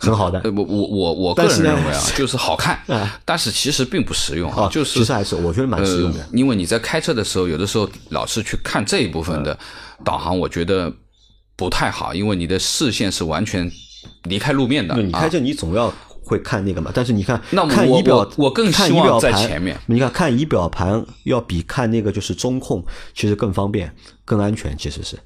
[0.00, 6.26] 很好的呃，我我我我个人认为啊，就是好看啊，但是其实并不实用啊，啊，就是其实还是我觉得蛮实用的呃。
[6.32, 9.58] 因为你在开车的时候，有的时候老是去看这一部分的
[10.04, 10.92] 导航，我觉得
[11.56, 13.70] 不太好，因为你的视线是完全
[14.24, 15.28] 离开路面的你开。
[15.28, 15.92] 车你总要
[16.30, 23.92] 会看那个嘛，但是你看，看仪表我我更看希望仪表盘在前面你看看仪表盘要比看那个就是中控其实更方便、
[24.24, 25.18] 更安全，其实是。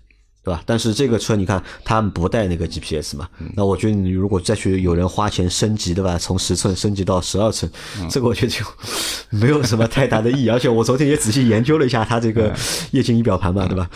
[0.43, 0.63] 对吧？
[0.67, 6.19] 但是这个车你看，它不带那个 GPS 嘛，嗯那我觉得你如果再去有人花钱升级，对吧？
[6.19, 8.63] 从十寸升级到十二寸，嗯这个我觉得就
[9.39, 10.51] 没有什么太大的意义。
[10.51, 12.55] 而且我昨天也仔细研究了一下它这个嗯
[12.93, 13.89] 液晶仪表盘嘛，对吧？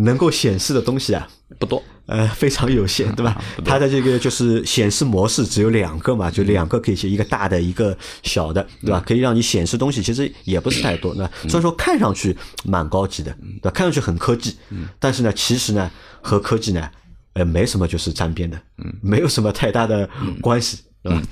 [0.00, 3.42] 能够显示的东西啊，不多，呃，非常有限，对吧？
[3.64, 9.02] 它的这个就是显示模式只有两个嘛，就两个可以写，一个大的，一个小的，对吧？
[9.06, 11.14] 可以让你显示东西，其实也不是太多。
[11.14, 13.70] 那虽然说看上去蛮高级的，对吧？
[13.70, 14.56] 看上去很科技，
[14.98, 16.88] 但是呢，其实呢和科技呢
[17.34, 20.08] 呃，没什么就是沾边的，嗯，没有什么太大的
[20.40, 21.22] 关系，对吧？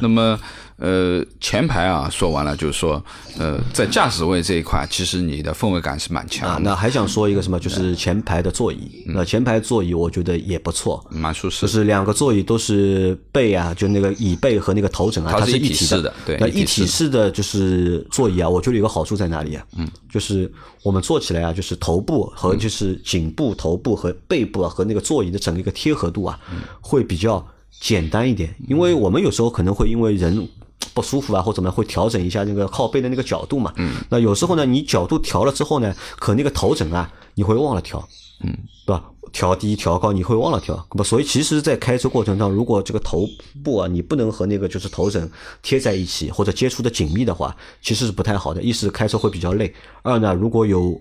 [0.00, 0.38] 那么，
[0.78, 3.04] 呃，前排啊，说完了，就是说，
[3.36, 11.62] 呃，在驾驶位这一块，其实你的氛围感是蛮啊强，的，那还想说一个什么，就是前排的座椅，那前排座椅我觉得也不错，蛮舒适。
[11.62, 19.66] 就是两个座椅都是背啊，就那个椅背和那个头枕啊，它是一体体式的对那一一体式体式的就是座椅啊，我觉得有个好处在哪里啊？
[19.76, 20.48] 嗯，就是
[20.84, 26.38] 我们坐起来啊，就是头部和就是颈部、头部和背部啊，和那个座椅的整个一个贴合度啊，
[26.80, 27.44] 会比较
[27.80, 28.54] 简单一点。
[28.68, 30.48] 因为我们有时候可能会因为人。
[30.94, 33.72] 不舒服啊，或怎么样会调整一下那个靠背的那个角度嘛？
[33.76, 38.08] 嗯，那有时候呢，你角度调了之后呢，可那个头枕啊，你会忘了调，
[38.44, 39.04] 嗯，对吧？
[39.30, 43.28] 调低调高你会忘了调，那么所以其实，在开车过程当中，如果这个头
[43.62, 48.62] 部啊，你不能和那个就是头枕贴在一起或者接触的紧密的话，其实是不太好的。
[48.62, 50.98] 一是开车会比较累，二呢，如果有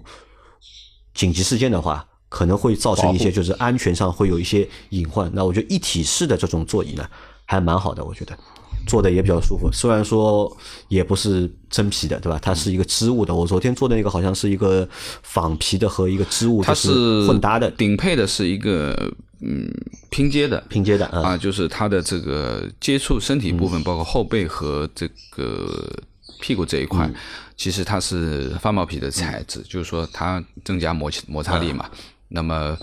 [1.14, 5.32] 紧急事件的话，可能会造成一些就是安全上会有一些隐患。
[5.34, 7.08] 那我觉得一体式的这种座椅呢，
[7.46, 8.38] 还蛮好的，我觉得。
[8.88, 10.56] 坐的也比较舒服，虽然说
[10.88, 12.40] 也不是真皮的，对吧？
[12.42, 13.36] 它是一个织物的。
[13.36, 14.88] 我昨天做的那个好像是一个
[15.24, 18.96] 仿皮的和一个织物，它是混搭的顶配的是一个
[19.42, 19.70] 嗯
[20.10, 21.22] 拼接的，拼接的啊。
[21.22, 25.92] 啊，就是它的这个接触身体部分，包括后背和这个
[26.40, 27.12] 屁股这一块，
[27.58, 31.90] 其实它是翻毛皮的材质，就是说它增加摩摩擦力嘛。
[32.30, 32.78] 那么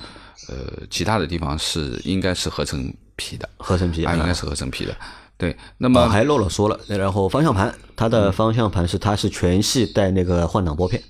[0.49, 0.57] 呃，
[0.91, 4.95] 其他的地方是应该是合成皮的，合成皮啊，应该是合成皮的。
[5.37, 11.03] 对，那么哦还漏了说了，然后方向盘，它的方向盘是它是全系带那个换挡拨片，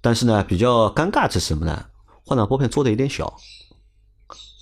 [0.00, 1.86] 但是呢，比较尴尬是什么呢？
[2.24, 3.36] 换挡拨片做的有点小，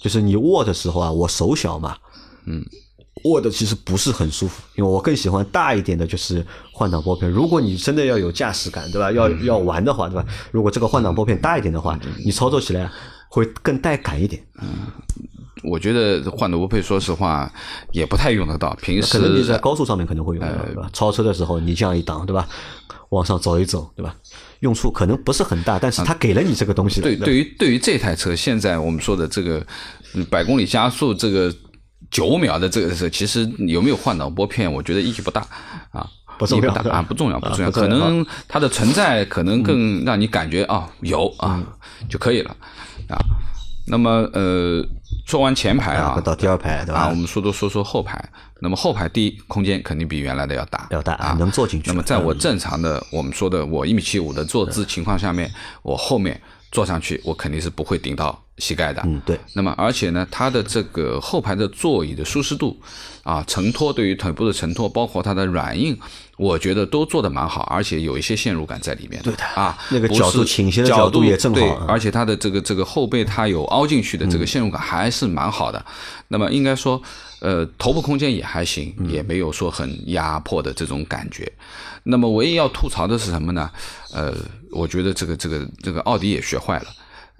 [0.02, 1.96] 就是你握的时候啊，我手小嘛，
[2.46, 2.62] 嗯，
[3.24, 7.30] 握的其实不是很舒服，因为我更喜欢大一点的，就是换挡拨片。
[7.30, 9.10] 如果你真的要有驾驶感，对吧？
[9.12, 10.26] 要要玩的话，对吧？
[10.50, 12.90] 如果这个换挡拨片大一点的话，你操作起来
[13.28, 14.44] 会更带感一点。
[15.64, 17.50] 我觉得换的无配，说实话
[17.92, 18.76] 也不太用得到。
[18.82, 20.88] 平时可能你在高速上面可能会用到，对吧？
[20.92, 22.48] 超车的时候你这样一挡，对吧？
[23.10, 24.14] 往上走一走，对吧？
[24.60, 27.04] 用处可能不是很大，但是它给了你这个东西了。
[27.04, 29.64] 对，对于对于这台车，现在我们说的这个
[30.14, 31.54] 嗯百公里加速这个
[32.10, 35.46] 九秒的这个车，其实有没有换挡拨片，我觉得意义不大
[35.92, 36.08] 啊。
[36.36, 37.70] 不重要是吧意义大啊，不重要，不重要。
[37.70, 41.62] 可能它的存在可能更让你感觉啊有啊
[42.08, 42.50] 就可以了
[43.08, 43.16] 啊。
[43.86, 44.84] 那么呃，
[45.24, 47.14] 说完前排啊，到第二排，对啊，吧我？
[47.14, 48.22] 们说都说说后排。
[48.60, 55.50] 那么后排第一空间肯定比原来的要大，要大啊，能坐进去那么在我正常的我们说的我一米七五的坐姿情况下面，
[55.82, 59.02] 我后面坐上去，我肯定是不会顶到膝盖的。
[59.06, 62.80] 嗯，对，那么而且呢，它的这个后排的座椅的舒适度
[63.22, 65.98] 啊，承托对于腿部的承托，包括它的软硬，
[66.36, 69.22] 我觉得都做得蛮好，而且有一些陷入感在里面。
[69.22, 75.84] 对的啊，那个角度倾斜的角角度也正好而且它的这个这个后背它有凹进去的这个陷入感还是蛮好的。
[76.28, 77.00] 那么应该说，
[77.40, 81.50] 呃，头部空间也还行，也没有说很压迫的这种感觉。
[82.02, 83.70] 那么唯一要吐槽的是什么呢？
[84.12, 84.34] 呃，
[84.70, 86.86] 我觉得这个这个这个奥迪也学坏了。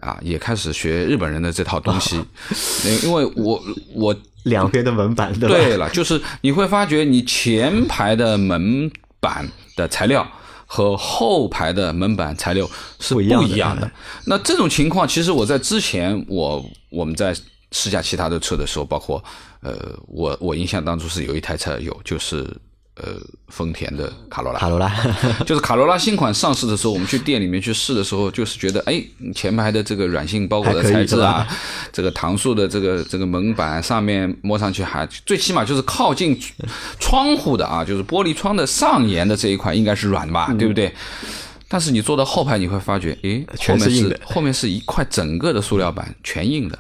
[0.01, 2.23] 啊，也开始学日本人的这套东西，
[3.05, 3.63] 因为我
[3.95, 5.55] 我两边的门板，对吧？
[5.55, 10.27] 对了，就是你会发觉你前排的门板的材料
[10.67, 12.69] 和后排的门板材料
[13.01, 13.91] 是不一样的一样的。
[14.27, 17.35] 那这种情况，其实我在之前我我们在
[17.73, 19.23] 试驾其他的车的时候，包括
[19.61, 22.49] 呃，我我印象当中是有一台车有，就是
[22.97, 23.15] 呃
[23.49, 24.89] 丰田的卡罗拉，卡罗拉，
[25.45, 29.03] 就是卡罗拉新款上市的时候，我们去店里面去试的时候，就是觉得，哎，
[29.35, 31.47] 前排的这个软性包裹的材质啊，
[31.93, 36.39] 这个搪塑的这个这个门板上面摸上去还最起码就是靠近
[37.01, 40.95] 窗户的啊，就是玻璃窗的上沿的这一块应该是软的吧，对不对？
[41.67, 44.21] 但是你坐到后排，你会发觉，诶，后面全是硬的。
[44.23, 46.79] 后面是一块整个的塑料板，全硬的。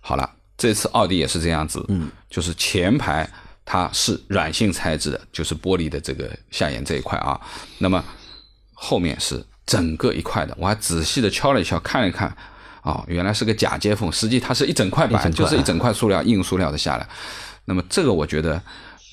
[0.00, 3.28] 好了，这次奥迪也是这样子，嗯，就是前排
[3.66, 7.38] 它是软性材质的，就是玻璃的这个下沿这一块啊，
[7.76, 8.02] 那么
[8.72, 12.34] 后面是整个一块的，我还仔细的敲了一敲，看了一看，
[12.80, 17.06] 啊、原来是个假接缝，实际它是一整块板，块就是一整块塑料硬塑料的下来。
[17.66, 18.62] 那么这个我觉得。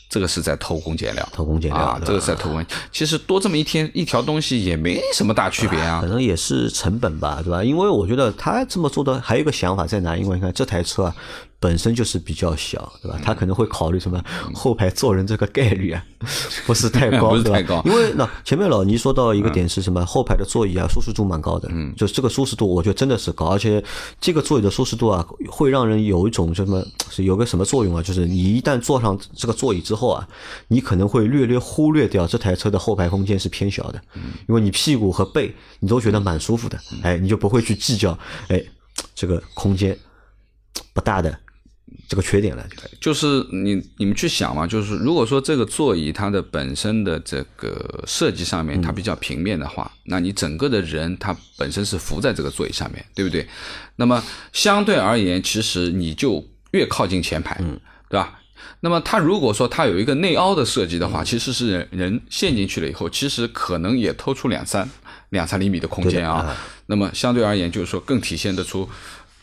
[0.10, 2.64] 这个是在偷工减料，偷工减料啊，这个是在偷工。
[2.92, 6.08] 其实多这么一天一条东西也没什么大区别啊可。
[6.08, 7.64] 能也是成本吧，对吧？
[7.64, 10.16] 因为我觉得他这么做的还有一个想法在哪？
[10.16, 11.16] 因为你看这台车啊，
[11.64, 13.18] 本身就是比较小，对吧？
[13.24, 14.22] 他可能会考虑什么
[14.54, 16.06] 后排坐人这个概率啊，
[16.68, 20.06] 不是太高，对吧不是太高因为那前面老倪说到一个点是什么？
[20.06, 23.82] 后排的座椅啊，舒适度蛮高的，嗯，就这个舒适度，我觉得真的是高，而且
[24.20, 28.04] 这个座椅的舒适度啊，会让人有一种什么是有个什么作用啊？
[28.04, 30.28] 就是你一旦坐上这个座椅之后啊，
[30.68, 34.02] 你可能会略略忽略掉这台车的后排空间是偏小的，
[34.50, 38.18] 因为你屁股和背你都觉得蛮舒服的，哎，你就不会去计较，
[38.50, 38.62] 哎，
[39.16, 39.98] 这个空间
[40.94, 41.38] 不大的
[42.08, 42.66] 这个缺点了。
[43.00, 53.48] 就是你你们去想嘛，就是如果说这个座椅它的本身的这个设计上面它比较平面的话，那你整个的人他本身是浮在这个座椅上面，对不对？
[53.98, 57.56] 那么相对而言，其实你就越靠近前排，
[58.10, 58.40] 对吧？
[58.80, 64.90] 那么它如果说它有一个内凹的设计的话，其实是人人陷进去了以后，其实可能也偷出两三
[65.30, 66.56] 两三厘米的空间啊。
[66.88, 68.88] 那么相对而言，就是说更体现得出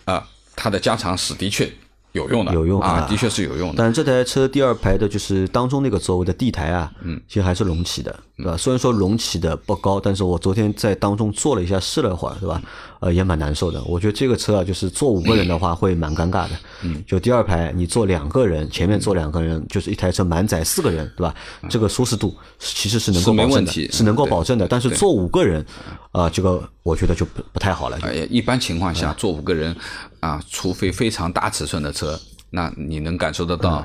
[0.04, 0.26] 啊，
[0.56, 1.70] 它的加长史的确
[2.12, 3.74] 有用的，有用啊，的确是有用的。
[3.78, 8.56] 但是这台车第二排的就是当中那个座位的地台啊，嗯，其实还是隆起的，对吧？
[8.56, 12.60] 虽然说隆起的不高，但是我昨天在当中坐了一下，试了会儿，对吧？
[13.00, 13.82] 呃，也蛮难受的。
[13.84, 16.50] 我觉得这个车啊，就是坐五个人的话会蛮尴尬的。
[16.82, 21.34] 嗯，就第二排你坐两个人，前面坐两个人，就是一台车满载四个人，对吧？
[21.68, 24.68] 这个舒适度其实是能够保证的，是能够保证的。
[24.68, 25.64] 但是坐五个人，
[26.12, 27.98] 啊，这个我觉得就不不太好了。
[28.02, 29.74] 哎，一般情况下坐五个人
[30.20, 33.84] 啊，除非非常大尺寸的车，那你能感受得到。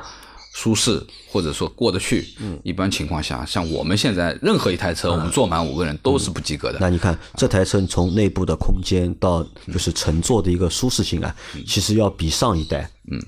[0.58, 6.78] 舒适或者说过得去，嗯，一般情况下，像我们现在任何一台车，我们坐满五个人都是不及格的。
[6.80, 11.36] 那你看这台车从内部的空间到就是乘坐的一个舒适性啊，
[11.68, 13.22] 其实要比上一代，嗯，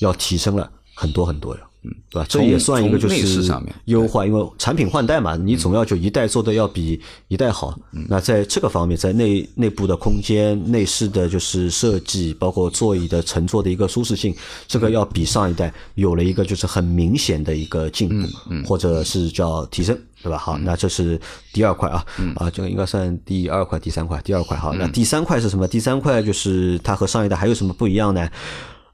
[0.00, 1.60] 要提升了很多很多的。
[1.84, 2.26] 嗯，对吧？
[2.28, 3.42] 这也算一个就是
[3.86, 7.76] 优化，因为产品换代嘛，你总要就一代做的要比一代好。
[8.08, 14.34] 那在这个方面，在内内部的空间、内饰的就是设计，包括座椅的乘坐的一个舒适性，
[14.68, 18.28] 这个要比上一代有了一个就是很明显的一个进步，
[18.64, 20.38] 或者是叫提升，对吧？
[20.38, 21.20] 好，那这是
[21.52, 22.04] 第二块啊，
[22.36, 24.20] 啊，这个应该算第二块、第三块。
[24.22, 25.66] 第二块好，那第三块是什么？
[25.66, 28.28] 第三块就是它和上一代还有什么不一样呢？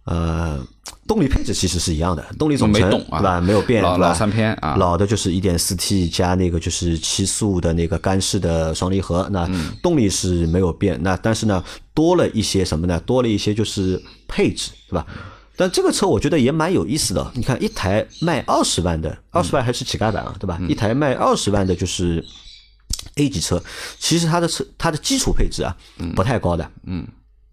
[0.09, 0.66] 呃。
[1.07, 3.40] 动力配置其实是一样的，动力总成对吧？
[3.40, 9.49] 没有变，老老三篇啊，老的就是一点四 T 加那个就是七速的那个干式的双离合，那
[9.83, 13.01] 动力是没有变，那但是呢多了一些什么呢？
[13.01, 15.07] 多了一些就是配置，对吧？
[15.57, 20.61] 但这个车我觉得也蛮有意思的，你看一台卖二十万的，二十万还是乞丐版啊，对吧？
[20.68, 22.23] 一台卖二十万的就是
[23.16, 23.62] A 级车，
[23.99, 25.75] 其实它的车它的基础配置啊
[26.14, 27.07] 不太高的，嗯，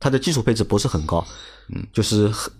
[0.06, 1.26] 它的基础配置不是很高，
[1.74, 2.54] 嗯，就是很。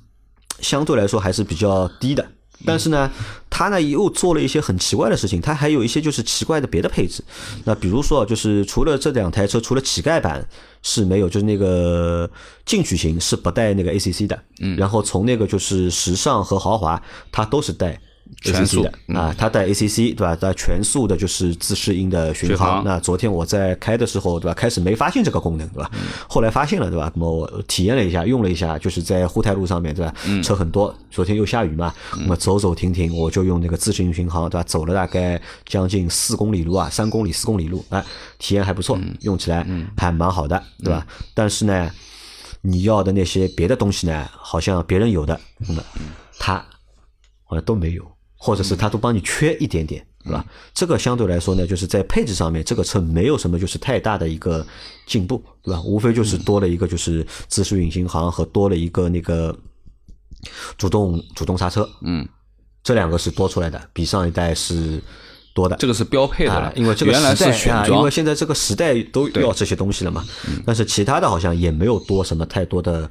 [0.62, 2.26] 相对来说还是比较低的，
[2.66, 3.12] 但是呢，
[3.50, 7.22] 它呢又做了一些很奇怪的事情，它还有一些就是奇怪的别的配置。
[7.66, 10.48] 那比如说，就是除了这两台车，除了乞丐版
[10.82, 12.30] 是没有，就是那个
[12.66, 17.04] 进取型是不带那个 ACC 的，嗯，然后从那个就是时尚和豪华，
[17.34, 18.00] 它都是带。
[18.42, 20.36] 全速的啊，它带 ACC 对吧？
[20.36, 22.84] 带全速的，就是自适应的巡航。
[22.84, 24.54] 那昨天我在开的时候对吧？
[24.54, 25.90] 开始没发现这个功能对吧？
[26.28, 27.12] 后来发现了对吧？
[27.16, 30.14] 那么我体验了一下，用了一下，就是在沪太路上面对吧？
[30.44, 34.64] 车很多，昨天又下雨嘛，那么走走停停，我就用那个自适应巡航对吧？
[34.64, 38.04] 走了大概将近四公里路啊，三公里四公里路，哎，
[38.38, 39.66] 体验还不错，用起来
[39.98, 41.06] 还蛮好的对吧？
[41.34, 41.90] 但是呢，
[42.62, 45.84] 你要的那些别的东西呢，好像别人有的，那么
[46.38, 46.56] 他
[47.44, 48.15] 好像都没有。
[48.38, 50.46] 或者是它都帮你缺一点点，是吧？
[50.74, 54.66] 这个相对来说呢，就是在配置上面，这个车没有什么就是太大的一个
[55.08, 55.82] 进步，对吧？
[55.82, 59.58] 无非就是多了一个就是自适应巡航和多了一个那个
[60.78, 62.28] 主动主动刹车，嗯，
[62.84, 65.02] 这两个是多出来的，比上一代是
[65.56, 65.76] 多的。
[65.78, 70.24] 这个是标配的了，因为这个原来是选装，因为现在这个时代都要这些东西了嘛。
[70.66, 73.10] 但是其他的好像也没有多什么太多的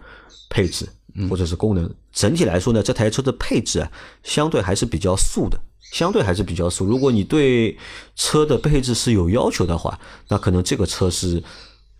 [0.48, 0.86] 配置。
[1.28, 3.90] 或者是功能，整体来说呢，这台车的配置啊，
[4.22, 5.58] 相对还是比较素的，
[5.92, 6.84] 相对还是比较素。
[6.84, 7.78] 如果你对
[8.16, 9.98] 车的配置是有要求的话，
[10.28, 11.42] 那可能这个车是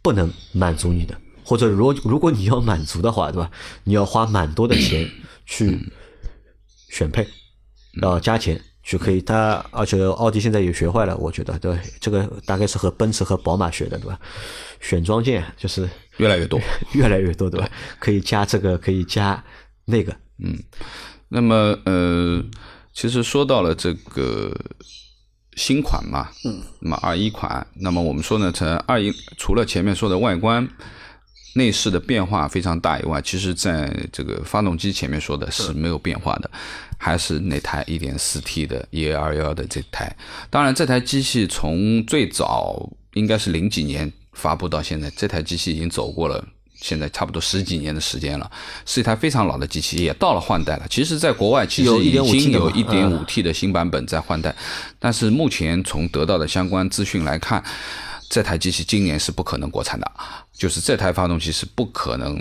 [0.02, 1.16] 不能满足你的。
[1.46, 3.50] 或者，如如果你要满足的话，对吧？
[3.84, 5.10] 你要花蛮多的钱
[5.44, 5.78] 去
[6.88, 7.28] 选配，
[8.00, 9.20] 要加钱去可以。
[9.20, 14.18] 它而且奥迪现在也学坏了，我觉得对这个大概是和奔驰和宝马学的，对吧？
[14.80, 15.88] 选装件就是。
[16.18, 16.60] 越来越多，
[16.94, 17.68] 越来越多，对吧？
[17.98, 19.42] 可以加这个，可以加
[19.86, 20.56] 那个，嗯。
[21.28, 22.40] 那么，呃，
[22.92, 24.56] 其实说到了这个
[25.56, 30.68] 新款嘛，嗯，那么二一款，那么我们说呢，从二一除了前面说的外观、
[31.54, 36.50] 内饰的变化非常大以外，其实在这个发动机前面说的是没有变化的，
[36.98, 40.14] 还是那台 1.4T 的 E A 二幺的这台。
[40.50, 44.12] 当然，这台机器从最早应该是零几年。
[44.36, 48.50] 发布到现在，这台机器已经走过了现在差不多十几年的时间了，
[48.84, 50.86] 是一台非常老的机器，也到了换代了。
[50.90, 54.52] 其实，在国外其实已经有一点五 T 的新版本在换代，
[54.98, 57.62] 但是目前从得到的相关资讯来看，
[58.28, 60.10] 这台机器今年是不可能国产的，
[60.52, 62.38] 就是这台发动机是不可能。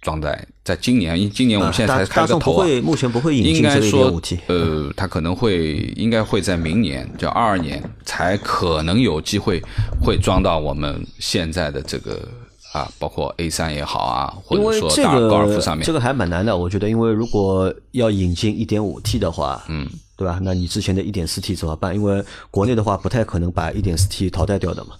[0.00, 4.38] 装在在今年，因今年我们现在才开个头啊，目前不会引进这个五 T。
[4.46, 9.60] 呃，它可能会应该会在明年，叫二二年才可能有机会
[10.00, 12.26] 会装到我们现在的这个
[12.72, 19.84] 啊，包括 A 三也好啊，或者说大高尔夫上面这，个还蛮难的，我觉得，因为如果要引进一点五 T 的话，嗯，
[20.16, 20.38] 对吧？
[20.42, 21.92] 那你之前的一点四 T 怎么办？
[21.92, 24.90] 因为国内的话不太可能把一点四 T 淘汰掉的嘛，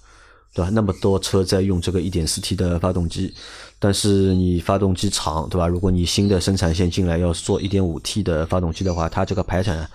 [0.59, 0.71] 对吧？
[0.73, 3.33] 那么多车在用这个 1.4T 的发动机，
[3.79, 5.69] 但是你发动机厂，对吧？
[5.69, 9.89] 如果你新的生产线进来要做 1.5T 的发动机的话，它这个排产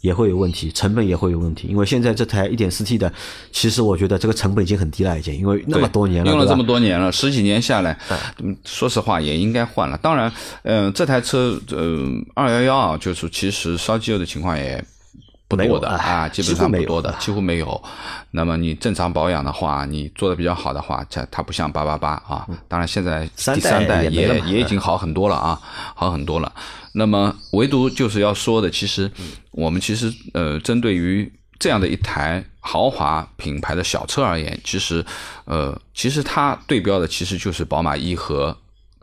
[0.00, 1.68] 也会有问题，成本也会有问题。
[1.68, 3.12] 因为现在这台 1.4T 的，
[3.52, 7.96] 其实我觉得这个成本已经很低了，已经，因为那么多年了，用了这么多年了，十几年下来，
[8.42, 9.96] 嗯，说实话也应该换了。
[9.98, 10.32] 当然，
[10.64, 12.04] 嗯、这台车，呃
[12.34, 14.84] ，，211啊，就是其实烧机油的情况也
[15.48, 17.82] 不多的哎啊，基本上不多的，几乎没有。
[18.32, 22.46] 那么你正常保养的话，你做的比较好的话，它它不像八八八啊。
[22.68, 25.58] 当然现在第三代也也已经好很多了啊，
[25.94, 26.52] 好很多了。
[26.92, 29.10] 那么唯独就是要说的，其实
[29.52, 35.04] 我们其实呃，针对于这样的一台豪华品牌的小车而言，其实
[35.46, 38.54] 呃，其实它对标的其实就是宝马一和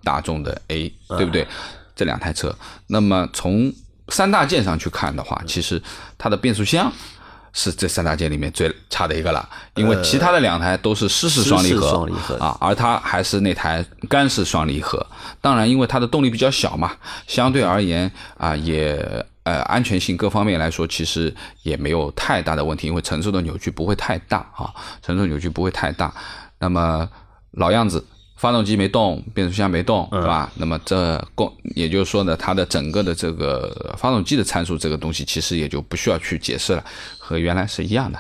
[0.04, 1.48] 大众的 A，对不对？
[1.96, 2.54] 这两台车。
[2.88, 3.74] 那么从
[4.10, 5.82] 三大件上去看的话，其实
[6.18, 6.92] 它的变速箱。
[7.58, 15.08] 是这三大件里面最差的一个了，因为其他的两台都是湿式双离湿合，式双离合啊，而它还是那台干式双离合。
[15.40, 16.92] 当然，因为它的动力比较小嘛，
[17.28, 21.34] 相对而言啊，也呃安全性各方面来说，其实
[21.64, 24.70] 也没有太大的问题，因为承受的扭矩不会太大啊，
[25.02, 26.14] 承受扭矩不会太大。
[26.60, 27.10] 那么
[27.52, 28.06] 老样子。
[28.36, 30.52] 发动机没动，变速箱没动，对吧？
[30.56, 36.84] 那么这共，也就是说呢，它的整个的这个发动机的参数，这个东西其实也就不需要去解释了，
[37.18, 38.20] 和原来是一样的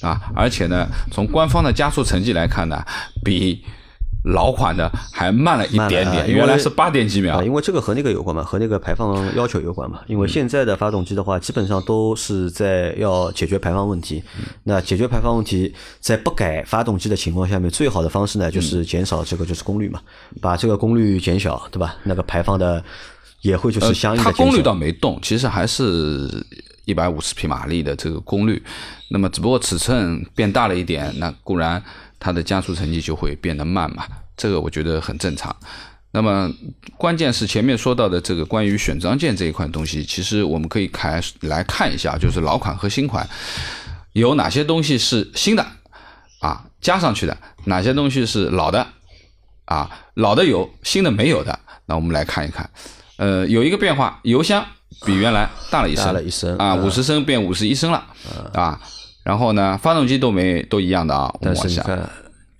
[0.00, 0.20] 啊。
[0.34, 2.82] 而且呢，从官方的加速成绩来看呢，
[3.22, 3.62] 比
[4.24, 7.44] 老款的还慢了一点点，啊原来是八点几秒啊，。
[7.44, 10.00] 因为这个和那个有关嘛，和那个排放要求有关嘛。
[10.06, 14.22] 因为现在的发动机的话，基本上都是在要解决排放问题。
[14.64, 20.00] 那解决排放问题，在不改发动机的情况下面，最好的方式呢，就是减少这个就是功率嘛，
[20.40, 21.96] 把这个功率减小，对吧？
[22.02, 22.82] 那个排放的
[23.40, 24.60] 也会就是相应的呃它功率。
[24.60, 26.28] 倒没动，其实还是
[26.84, 28.62] 一百五十匹马力的这个功率。
[29.08, 31.82] 那么只不过尺寸变大了一点，那固然
[32.20, 34.06] 它的加速成绩就会变得慢嘛，
[34.36, 35.54] 这个我觉得很正常。
[36.12, 36.50] 那么
[36.96, 43.28] 关键是前面说到的这个关于选装件这一块东西，其实我们可以开来看一下，就是老款和新款
[44.12, 45.64] 有哪些东西是新的
[46.40, 48.86] 啊加上去的，哪些东西是老的
[49.64, 51.58] 啊老的有，新的没有的。
[51.86, 52.68] 那我们来看一看，
[53.16, 54.64] 呃，有一个变化，油箱
[55.06, 58.04] 比原来大了一升，大了一升啊，嗯五十升变五十一升了
[58.52, 58.80] 啊。
[59.22, 61.62] 然后呢，发动机都没都一样的啊，我但们。
[61.62, 62.10] 是你看，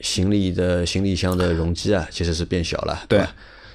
[0.00, 2.98] 行李的行李箱的容积啊，其实是变小了。
[3.08, 3.24] 对，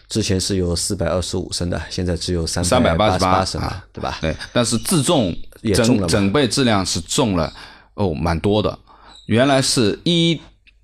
[0.07, 4.17] 之前是有四百二十五升的，现在只有三388八八升了，对吧？
[4.21, 7.51] 对，但是自重也重了嘛整整备质量是重了
[7.95, 8.77] 哦，蛮多的。
[9.27, 10.39] 原来是一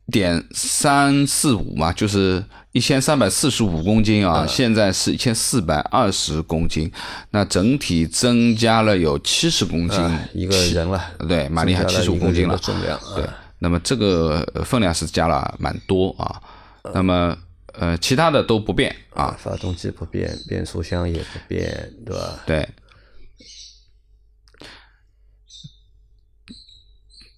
[0.07, 6.91] 点三四五嘛，就是一千三百四十五公斤嗯啊，现在是一千四百二十公斤，
[7.31, 9.99] 那整体增加了有七十公斤，
[10.33, 12.99] 一个人了，对，马力还七十五公斤了重量。
[13.15, 16.41] 对啊，那么这个呃分量是加了蛮多啊。
[16.93, 17.37] 那么
[17.73, 22.39] 呃，其他的都不变啊，发动机不变，变速箱也不变，对吧？
[22.45, 22.67] 对，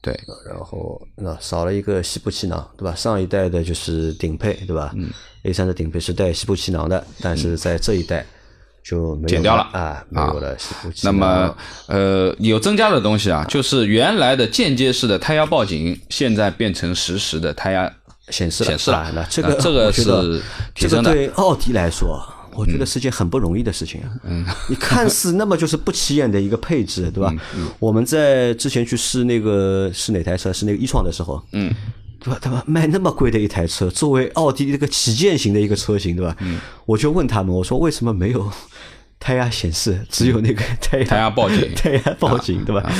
[0.03, 0.13] 对，
[0.45, 2.93] 然后那少了一个西部气囊，对吧？
[2.93, 4.91] 上一代的就是顶配，对吧？
[4.97, 5.09] 嗯
[5.43, 8.25] ，A 三的顶配是带西部气囊的，但是在这一代
[8.83, 11.25] 就没有减掉了啊，没有了西部气囊那。
[11.25, 17.89] 么呃，有增加的东西啊，就是原来的间接式的胎压报警，现在变成实时的胎压
[18.27, 20.03] 显示了显示了啊那这个这个是
[20.75, 21.13] 提这个升的。
[21.13, 22.21] 对奥迪来说，
[22.55, 24.09] 我觉得是件很不容易的事情啊。
[24.23, 27.33] 嗯， 你看似那么就是不起眼的一个配置，对吧？
[27.79, 30.51] 我们在之前去试那个是哪台车？
[30.53, 31.73] 是那个一创的时候，嗯。
[32.25, 32.39] 对吧？
[32.41, 32.63] 他们？
[32.65, 36.33] 卖那么贵的一台车，作为奥迪这个旗舰型的一个车型，对吧？
[36.39, 38.49] 嗯，我就问他们，我说为什么没有
[39.23, 42.91] 胎压显示，只有那个胎压胎压报警 胎压报警，对吧？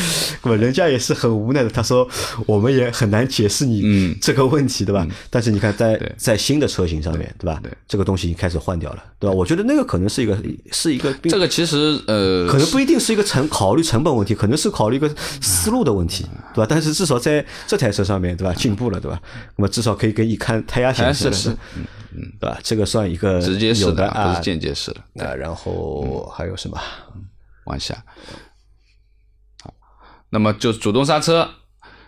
[0.42, 2.08] 那么人家也是很无奈的，他说
[2.46, 5.06] 我们也很难解释你这个问题，对吧？
[5.30, 7.60] 但是你看在在新的车型上面，对吧？
[7.62, 9.36] 对这个东西已经开始换掉了，对吧？
[9.36, 10.38] 我觉得那个可能是一个
[10.72, 16.68] 是一个这个其实呃，可能不一定是一个成考虑成本问题，可能是考虑一个思路的问题，对吧？
[16.70, 18.54] 但是至少在这台车上面，对吧？
[18.54, 19.20] 进步了，对吧？
[19.58, 21.58] 那么至少可以给你看胎压显示了，胎压显示
[22.40, 22.60] 对吧？
[22.64, 25.26] 这个算一个直接式有的啊不是，间接式的。
[25.26, 26.78] 啊，然后还有什么？
[27.66, 27.96] 往下。
[29.64, 29.74] 好，
[30.30, 31.50] 那么就主动刹车、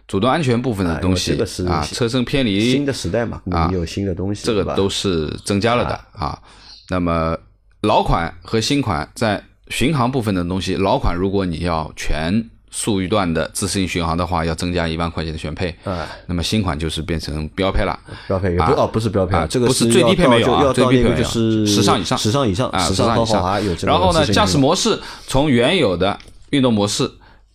[0.07, 1.31] 主动安全部分的东西
[1.67, 6.41] 啊，车身偏离新的时代嘛，啊有新的东西，这个都是增加了的啊。
[6.89, 7.37] 那么
[7.81, 15.73] 老款和新款在巡航部分的东西，老款如果你要全速域段的自适应巡航的话，要增加一万块钱的选配。
[15.85, 17.97] 哎那么新款就是变成标配了。
[18.27, 23.87] 标配也不啊哦，不是标配啊这个不是最低配没有最低配就是时尚以上时尚以上，啊，时尚和以上。
[23.87, 26.19] 然后呢，驾驶模式从原有的
[26.49, 27.09] 运动模式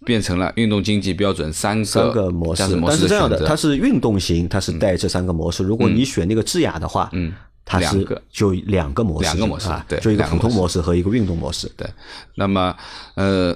[0.06, 5.62] 变成了运动经济标准三个三个模式但是这样的，它是运动型，它是带这三个模式。
[5.62, 7.34] 如果你选那个智雅的话，嗯，
[7.66, 11.70] 它是就两个模式，两个模式啊，对就一个普通模式和一个运动模式。
[11.76, 11.86] 对，
[12.36, 12.74] 那么
[13.14, 13.54] 呃，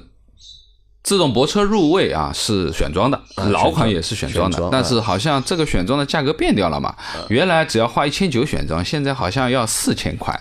[1.04, 6.94] 自动泊车入位啊是选装的，老款也是选装的，但是好像这个选装的价格变掉了嘛，
[7.28, 10.34] 原来只要花一千九选装，现在好像要四千块，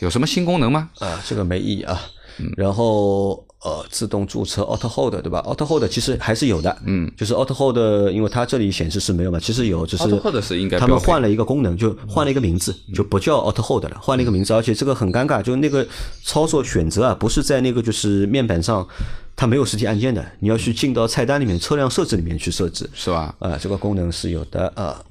[0.00, 0.90] 有什么新功能吗？
[1.00, 1.98] 啊，这个没意义啊。
[2.38, 7.76] 嗯然后呃，自动驻车 Auto Hold 对吧？Auto Hold 其实还是有的，嗯，就是 Auto Hold，
[8.12, 15.84] 因为它这里显示是没有嘛，其实有，只是 Auto Hold 是应该他们换了一个功能，就换了一个名字，就不叫 Auto Hold 了，换了一个名字，而且这个很尴尬，就那个
[16.22, 18.86] 操作选择啊，不是在那个就是面板上，
[19.34, 23.34] 它没有实体按键的，你要去进到菜单里面车辆设置里面去设置，是吧？
[23.40, 25.02] 啊，这个功能是有的啊，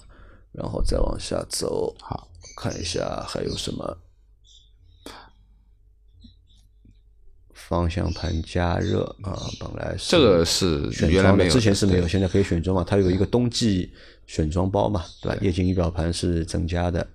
[0.54, 2.26] 然后再往下走，好，
[2.56, 3.98] 看一下还有什么。
[7.68, 12.86] 方向盘加热啊，本来是这个是选装的，原来没有，之前是没有，现在可以选装嘛？
[12.88, 13.92] 它有一个冬季
[14.28, 15.38] 选装包嘛，对吧？
[15.42, 17.08] 液晶仪表盘是增加的，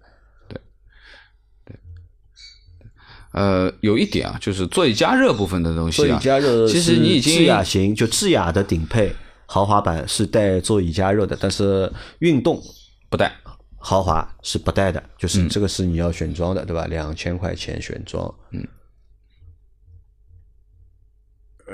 [3.33, 9.15] 呃，有一点啊，就是座椅加热部分的东西座椅啊，加热其实你已经智雅型，就智雅的顶配
[9.47, 12.61] 豪华版是带座椅加热的，但是运动
[13.09, 13.33] 不带。
[13.83, 16.87] 豪华是不带的，嗯就是这个是你要选装的，对吧？
[16.87, 18.67] 两千块钱选装，嗯。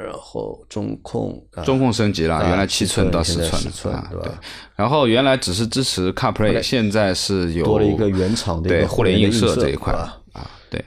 [0.04, 4.32] 然后中控，啊中控升级了，啊原来七寸到十寸10寸啊，对吧对。
[4.76, 10.84] 然后原来只是支持 CarPlay，现在是有多了一个原厂的一个对互联映射这一块啊，对。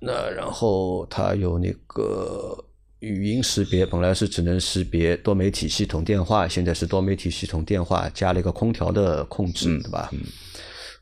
[0.00, 2.56] 那然后它有那个
[3.00, 10.10] 语音识别，本来是只能识别多媒体系统电话，现在是多媒体系统电话加了一个空调的控制，嗯对吧？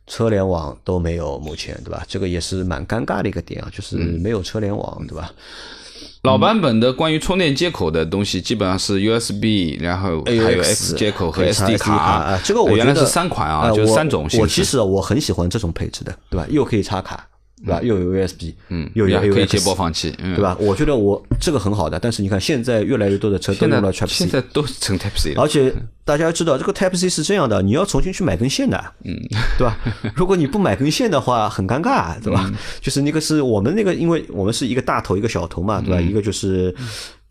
[0.06, 2.04] 车联网都没有，目前对吧？
[2.08, 5.32] 这个也是蛮尴尬的一个点啊，就是嗯没有车联网，对吧？
[6.22, 14.28] 老版本的关于充电接口的东西，基本上是 USB，然后还有 X 接口和 SD 卡啊，这个我原来是三款啊，就是三种。
[14.38, 16.46] 我其实我很喜欢这种配置的，对吧？
[16.50, 17.26] 又可以插卡，
[17.64, 17.80] 对吧？
[17.82, 20.42] 又有 USB，嗯，又有可以接播放器，嗯，对？
[20.42, 20.54] 吧？
[20.60, 25.74] 我觉得我这个很好的，但是你看现在越来越多的车都用了 Type C，现在都成 Type C 了，而且
[26.04, 29.16] 大家要知道这个 Type C 是这样的，你要重新去买根线的，嗯，
[29.58, 29.78] 对吧？
[30.14, 32.44] 如果你不买根线的话，很尴尬，对吧？
[32.46, 36.00] 嗯就是那个是我们那个，因为我们是一个大头一个小头嘛，嗯对吧？
[36.00, 36.74] 一个就是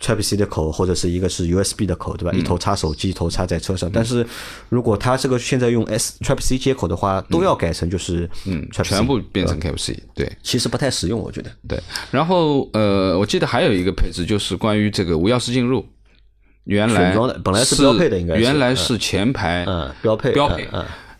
[0.01, 2.37] Type C 的口，或者是一个是 USB 的口，对吧？
[2.37, 3.89] 一头插手机，一头插在车嗯上。
[3.91, 4.25] 但是
[4.69, 10.31] 如果它这个现在用 S Type C 接口的话，都要改成就是嗯全部变成 Type C，对。
[10.41, 11.51] 其实不太实用，我觉得。
[11.67, 11.77] 对，
[12.11, 15.85] 然后呃，我记得还有一个配置就是关于这个无钥匙进入，
[16.63, 20.67] 原来本来是标配的应该是原来是前排嗯标配标配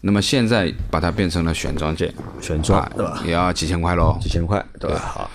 [0.01, 3.21] 那么现在把它变成了选装件，选装啊对吧？
[3.25, 4.17] 也要几千块喽。
[4.21, 4.97] 几千块，对吧？
[4.97, 5.31] 好，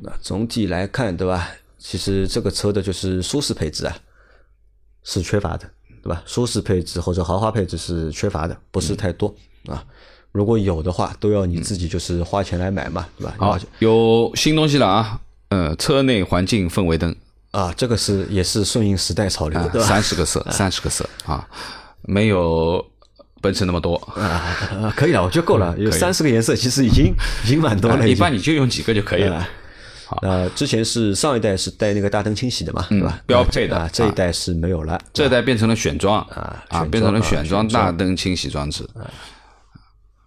[0.00, 1.50] 那总体来看，对吧？
[1.76, 3.96] 其实这个车的就是舒适配置啊，
[5.02, 5.68] 是缺乏的，
[6.04, 6.22] 对吧？
[6.24, 9.34] 舒适配置或者豪华配置是缺乏的，不是太多、
[9.66, 9.84] 啊。
[10.30, 13.34] 如果有的话，都要你自己就是花钱来买嘛，对吧？
[13.38, 15.20] 好，有新东西了啊，
[15.54, 17.14] 呃，车内环境氛围灯
[17.52, 19.80] 啊，这个是也是顺应时代潮流？
[19.80, 21.48] 三十个色，三十个色啊，
[22.02, 22.84] 没有
[23.40, 23.94] 奔驰那么多。
[24.16, 29.48] 啊，可以了，我觉得够了，有三十个颜色，其实已经已经蛮多了，啊一般你就用几个就可以了。
[30.06, 30.18] 好，
[30.56, 33.22] 之前是上一代是带那个大灯清洗的嘛，对吧？
[33.24, 35.00] 标配的啊，这一代是没有了。
[35.12, 38.84] 这代变成了选装啊，啊变成了选装大灯清洗装置。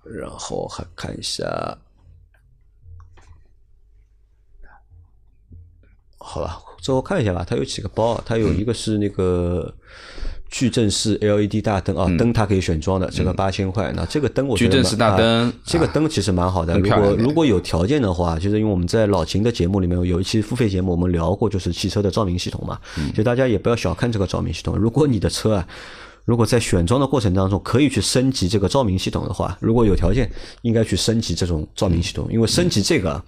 [0.06, 1.44] 然后还看一下，
[6.30, 7.46] 好吧，最后看一下吧。
[7.48, 9.74] 它有几个包，它有一个是那个
[10.50, 13.94] 矩阵式 LED 大灯啊，灯它可以选装的，这个八千块。
[13.96, 16.78] 那这个灯我觉得矩阵式大灯啊这个灯其实蛮好的。
[16.78, 22.78] 如果如果有条件的话，就是因为我们在老秦的节目里面有一期付费节目，我们聊过就是汽车的照明系统嘛，
[23.16, 24.78] 就大家也不要小看这个照明系统。
[24.78, 25.66] 如果你的车啊。
[26.28, 30.30] 如果在选装的过程当中可以去升级这个照明系统的话，如果有条件，
[30.62, 33.24] 应该去升级这种照明系统，因为升级这个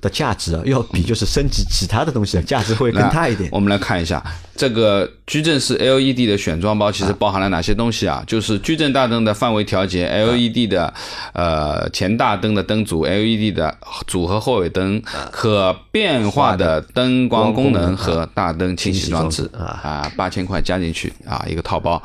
[0.00, 3.48] 的价值啊，要比就是升级其他的东西的价值会更大一点。
[3.52, 4.20] 我们来看一下
[4.60, 8.22] 这个矩阵式 LED 的选装包，其实包含了哪些东西啊？
[8.26, 10.92] 就是矩阵大灯的范围调节，LED 的
[11.32, 13.74] 呃前大灯的灯组，LED 的
[14.06, 15.02] 组合后尾灯，
[15.32, 22.02] 可变化的灯光功能和大灯清洗装置啊，八千块加进去啊，一个套包。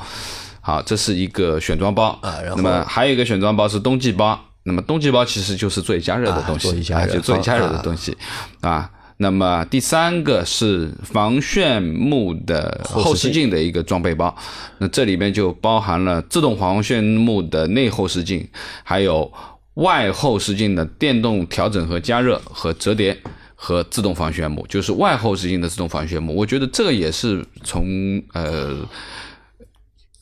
[0.62, 4.40] 好，这是一个选装包啊然后那么还有一个选装包是冬季包。
[4.64, 8.18] 那么冬季包其实就是座椅加热的东西，啊座椅加热座椅加热的啊东西
[8.62, 8.90] 啊。
[9.18, 14.36] 那么第三个是防眩目的后视镜的一个装备包，
[14.80, 18.48] 那这里边就包含了自动防眩目的内后视镜，
[18.84, 19.32] 还有
[19.76, 23.18] 外后视镜的电动调整和加热和折叠
[23.56, 26.36] 和自动防眩目，就是外后视镜的自动防眩目。
[26.36, 28.78] 我觉得这个也是从呃。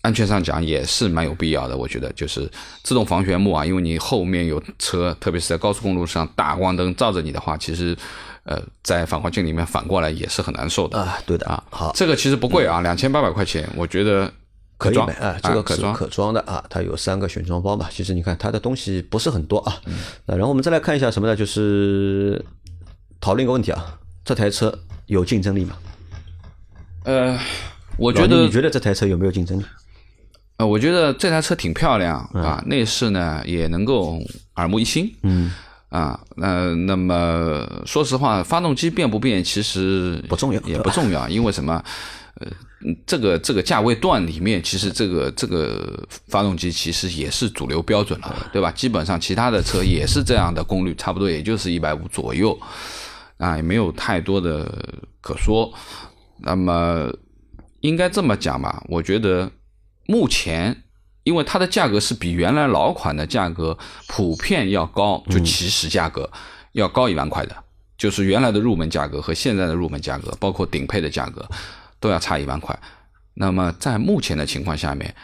[0.04, 2.46] 安全上讲也是蛮有必要的，我觉得就是
[2.84, 7.96] 自动防眩目啊，因为你后面有车，特别是在高速公路上大光灯照着你的话，其实
[8.44, 11.18] 呃在反光镜里面反过来也是很难受的啊。
[11.26, 14.32] 对的啊，好，这个其实不贵啊，两千八百块钱，我觉得
[14.78, 17.88] 可以装啊，这个可装可装的啊，它有三个选装包嘛。
[17.92, 19.82] 其实你看它的东西不是很多啊。
[20.26, 21.36] 那然后我们再来看一下什么呢？
[21.36, 22.44] 就是
[23.22, 25.78] 讨论一个问题啊，这台车有竞争力吗？
[27.06, 27.38] 呃，
[27.98, 29.64] 我觉得你觉得这台车有没有竞争力？
[30.58, 34.20] 呃，我觉得这台车挺漂亮啊，内饰呢也能够
[34.56, 35.14] 耳目一新。
[35.24, 35.52] 嗯，
[35.94, 41.84] 啊，那那么说实话，发动机变不变其实不重要，也不重要， 因为什么？
[42.42, 42.48] 呃，
[43.06, 48.72] 这个这个价位段里面，其实这个这个发动机其实也是主流标准了，对吧？
[48.72, 52.60] 基本上其他的车也是这样的功率，差不多也就是一百五左右，
[53.38, 54.66] 啊，也没有太多的
[55.22, 55.72] 可说。
[56.40, 57.08] 那么
[57.82, 58.84] 应该这么讲吧？
[58.90, 59.52] 我觉得。
[60.06, 60.84] 目前，
[61.24, 66.30] 因为它的价格是比原来老款的价格普遍要高，就起始价格
[66.74, 67.56] 要高一万块的，
[67.98, 71.48] 就是原来的入门价格和现在的入门价格，包括顶配的价格
[72.00, 72.78] 都要差一万块。
[73.36, 75.16] 那么在目前的情况下面，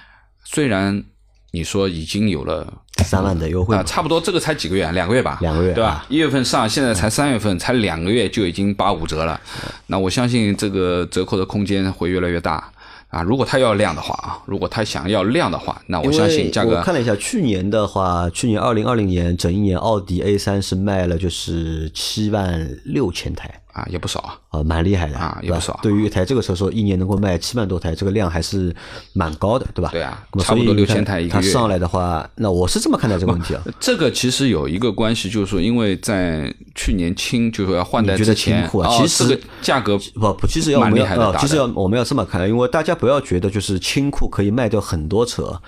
[0.43, 1.03] 虽然
[1.51, 2.71] 你说已经有了
[3.03, 6.05] 三万的优惠啊，差不多这个才几个月，两个月吧，两个月对吧？
[6.09, 9.39] 一月份上，现在才三月份，才两个月就已经八五折了。
[9.87, 12.71] 那我相信这个折扣的空间会越来越大。
[13.09, 16.77] 啊，如果他要量的话啊，如果他想要量的话，那我相信价格。
[16.77, 23.61] 我看了一下，去年的话，去年二零二零年整一年，奥迪 A 三是卖了就是七万六千台。
[23.79, 25.79] 啊，也不少啊，啊，蛮厉害的啊，也不少。
[25.81, 28.75] 对于一台这个车说，一年能够卖七万多台，这个量还是
[29.13, 29.89] 蛮高的，对吧？
[29.91, 31.41] 对啊，差不多六千台一个月。
[31.41, 33.63] 它上来的话，那我是这么看待这个问题啊。
[33.79, 45.59] 这个其实有一个关系，就是说，因为在去年清就是说要换代之前，其实价格不不，其实要我们要，其实要我们要这么看，因为大家不要觉得就是清库可以卖掉很多车。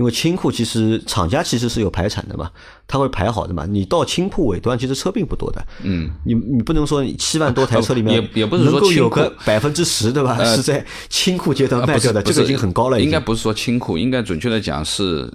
[0.00, 2.50] 因为清库其实厂家其实是有排产的嘛，
[2.88, 3.66] 他会排好的嘛。
[3.68, 5.62] 你到清库尾端，其实车并不多的。
[5.82, 10.42] 嗯，你你不能说七万多台车里面也也不是说能够有个百分之十对吧？
[10.42, 12.98] 是在清库阶段卖掉的，这个已经很高了。
[12.98, 15.30] 应该不是说清库，应该准确的讲是，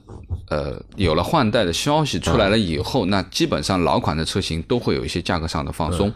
[0.49, 6.11] 呃，有了换代的消息出来了以后，那基本上老款的车型都会有一些价格上的放松。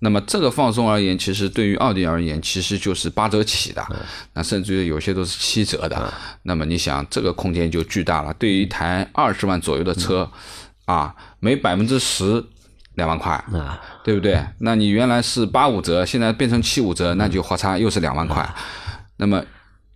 [0.00, 3.82] 那么这个放松而言，其实对于奥迪而言，其实就是八折起的，
[4.34, 6.12] 那甚至于有些都是七折的。
[6.42, 8.32] 那么你想，这个空间就巨大了。
[8.34, 10.30] 对于一台二十万左右的车，
[10.84, 12.44] 啊，每百分之十
[12.94, 13.42] 两万块，
[14.04, 14.44] 对不对？
[14.58, 18.46] 那你原来是八五折，现在变成七五折，那就花差又是两万块。
[19.16, 19.42] 那么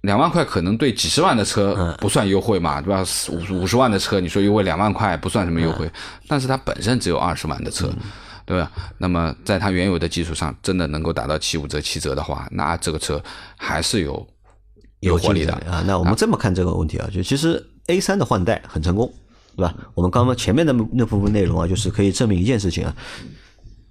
[0.01, 3.05] 两万块可能对几十万的车不算优惠嘛，对吧？
[3.29, 5.91] 五五十万的车，你说优惠两万块不算什么优惠，
[6.27, 7.93] 但是它本身只有二十万的车。
[8.47, 8.71] 对吧？
[8.99, 13.23] 那么在它原有的基础上，真的能够达到七五折、七折的话，那这个车
[13.57, 14.27] 还是有
[15.01, 15.83] 有活力的啊。
[15.87, 19.13] 那我们这么看这个问题啊，就其实 A 三的换代很成功，
[19.57, 19.75] 对吧？
[19.95, 22.97] 我们刚刚前面的那部分内容啊，就是可以证明一件事情啊，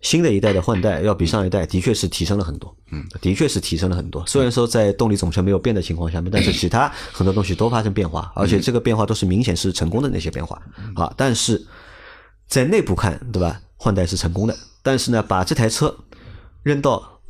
[0.01, 4.25] 新的一代的换代要比上一代的确是提升了很多，嗯，的确是提升了很多。
[4.25, 10.61] 虽然说在动力总成没有变的情况下面，但是其他很多东西都发生变化，而且这个变化都是明显是成功的那些变化
[10.95, 11.13] 啊。
[11.17, 11.65] 但是
[12.47, 13.59] 在内部看，对吧？
[13.81, 14.53] 换代是成功的，
[14.83, 15.95] 但是呢，把这台车
[16.63, 17.21] 扔到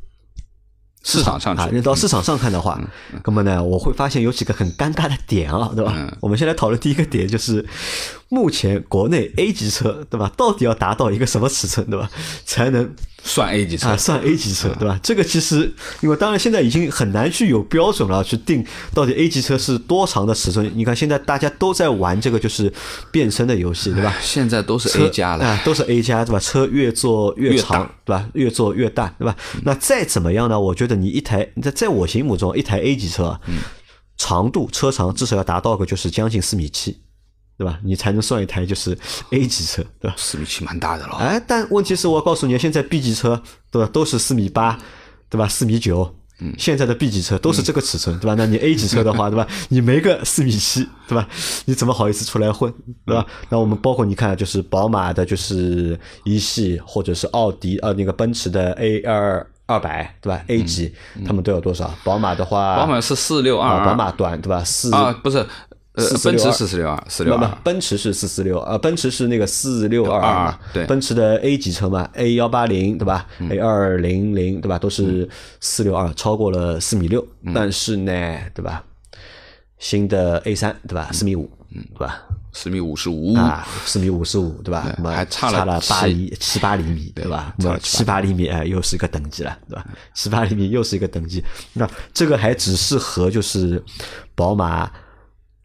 [1.03, 2.81] 市场上啊，扔到市场上看的话，
[3.23, 6.17] 那么呢，我会发现有几个很尴尬的点啊，对吧？
[6.19, 7.63] 我们先来讨论第一个点，就是
[8.29, 10.31] 目前国内 A 级车，对吧？
[10.37, 12.09] 到底要达到一个什么尺寸，对吧？
[12.45, 12.89] 才能。
[13.21, 14.97] 算 A 级车啊，算 A 级车，对吧？
[15.03, 15.69] 这个其实，
[15.99, 20.71] 因为当然现在已经很难去有标准了，去定到底 A 级车是多长的尺寸。
[20.73, 22.71] 你看现在大家都在玩这个就是
[23.11, 24.15] 变身的游戏，对吧？
[24.21, 26.39] 现在都是 A 加了啊，都是 A 加，对吧？
[26.39, 28.25] 车越做越长，对吧？
[28.35, 29.35] 越做越大，对吧？
[29.63, 30.57] 那再怎么样呢？
[30.57, 33.37] 我觉得你一台在在我心目中一台 A 级车，
[34.17, 36.97] 长度车长至少要达到个就是将近四米七。
[37.59, 37.77] 对吧？
[37.83, 38.97] 你才能算一台就是
[39.31, 40.15] A 级车，对吧？
[40.17, 41.17] 四米七蛮大的了。
[41.17, 44.79] 哎，但问题是我告诉你，现在 B 级车对吧，都是四米八，
[45.29, 45.45] 对吧？
[45.45, 46.15] 四米九。
[46.39, 46.53] 嗯。
[46.57, 48.35] 现在的 B 级车都是这个尺寸，对吧？
[48.37, 49.45] 那你 A 级车的话，对吧？
[49.67, 51.27] 你没个四米七，对吧？
[51.65, 52.73] 你怎么好意思出来混，
[53.05, 53.25] 对吧？
[53.49, 60.93] 那我们包括你看，就是宝马的，就是一系，或者是奥迪呃那个奔驰的 A 二二百，对吧？A 级，
[61.25, 61.93] 他们都有多少？
[62.05, 64.63] 宝马的话，宝马是四六二宝马短，对吧？
[64.63, 65.45] 四啊，不是。
[66.23, 66.59] 奔驰是。
[66.59, 74.77] 四四六二，四六不不二，，奔驰是四四六，呃，奔驰是那个四六二二，对奔驰的 A 级车嘛，A 幺八零对吧？A 二零零对吧？
[74.77, 75.27] 都是
[75.59, 78.11] 四六二，超过了四米六，但是呢，
[78.53, 78.83] 对吧？
[79.77, 81.09] 新的 A 三对吧？
[81.11, 82.21] 四米五，嗯对吧？
[82.51, 84.93] 四米五十五，啊，四米五十五，对吧？
[85.05, 87.55] 还差了八厘七八厘米，对吧？
[87.81, 89.85] 七八厘米，哎，又是一个等级了，对吧？
[90.13, 91.43] 七八厘米又是一个等级。
[91.73, 93.81] 那这个还只适合就是
[94.35, 94.91] 宝马、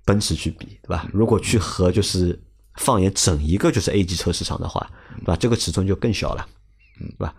[0.04, 1.08] 奔驰去比，对吧？
[1.12, 2.38] 如果去和就是
[2.76, 4.90] 放眼整一个就是 A 级车市场的话，
[5.20, 5.36] 对吧？
[5.36, 6.46] 这个尺寸就更小了，
[6.98, 7.34] 对吧？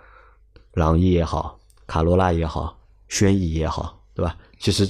[0.73, 4.35] 朗逸也好，卡罗拉也好，轩逸也好，对吧？
[4.59, 4.87] 其实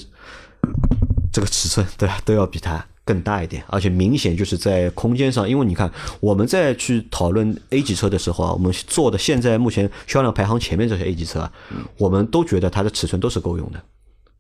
[1.32, 11.52] 这个尺寸对吧，都要比它更大一点，而且明显就是在空间上，因为你看我们在去讨论 A 级车的时候啊，我们做的现在目前销量排行前面这些 A 级车啊，
[11.98, 13.84] 我们都觉得它的尺寸都是够用的。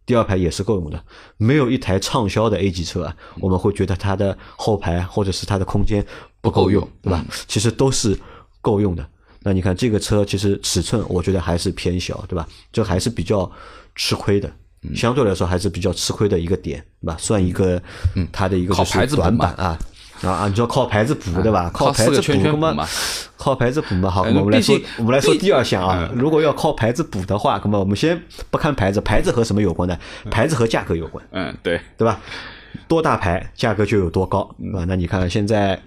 [0.06, 1.04] 第二排也是够用的，
[1.38, 6.06] 没有一台畅销的 A 级车啊，我们会觉得它的后排或者是它的空间
[6.42, 7.26] 不够用，对吧？
[7.48, 8.18] 其实都是
[8.62, 9.06] 够用的。
[9.42, 12.48] 那你看这个车其实尺寸，我觉得还是偏小，对吧？
[12.72, 13.52] 这还是比较
[13.96, 14.52] 吃亏的，
[14.96, 17.18] 相对来说还是比较吃亏的一个点，对吧？
[17.20, 17.82] 算一个
[18.32, 19.78] 它的一个靠就是短板啊。
[20.22, 20.48] 啊啊！
[20.48, 21.70] 你说靠牌子补对吧？
[21.74, 22.88] 靠牌子四个圈圈那么补嘛
[23.38, 24.10] 靠牌子补嘛。
[24.10, 26.10] 好，我们来说，我们来说第二项啊。
[26.12, 29.98] 嗯如果要靠牌子补的话，那么我们先不看牌子，牌子和什么有关呢？
[30.32, 31.24] 牌子和价格有关。
[31.32, 32.20] 嗯，对，对吧？
[32.88, 34.42] 多大牌价格就有多高，
[34.74, 34.86] 啊？
[34.88, 35.80] 那你看现在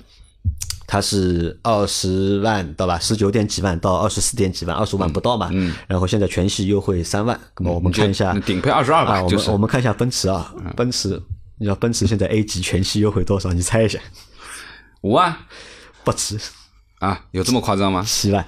[0.86, 5.48] 它是二十万到吧，十九点几万到二十四点几万，二十万不到嘛。
[5.52, 5.74] 嗯。
[5.86, 11.20] 然后现在全系优惠三万，那么我们看一下顶配22吧啊，我们我们看一下奔驰啊，奔驰，
[11.59, 13.52] 你知道奔驰现在 A 级全系优惠多少？
[13.52, 13.98] 你猜一下？
[15.02, 15.34] 五万
[16.04, 16.38] 不止
[16.98, 18.02] 啊，有这么夸张吗？
[18.06, 18.44] 七万。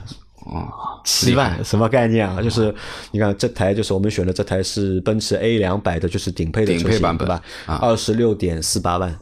[0.46, 0.66] 哦，
[1.04, 2.40] 七万什么概念啊？
[2.40, 2.74] 就是
[3.11, 7.42] 你看这台，就是我们选的这台是奔驰 A 两百的，就是顶配的顶配版本对吧？
[7.66, 9.14] 啊二十六点四八万，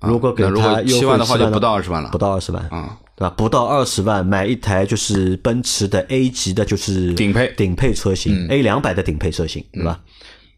[0.00, 3.30] 如果给那如果它优惠7万的话就不到20 20万了不到二十万啊，对吧？
[3.36, 10.00] 不到二十万买一台就是奔驰的 A 级的，就是顶配嗯顶配车型 A 两百的顶配车型，对吧？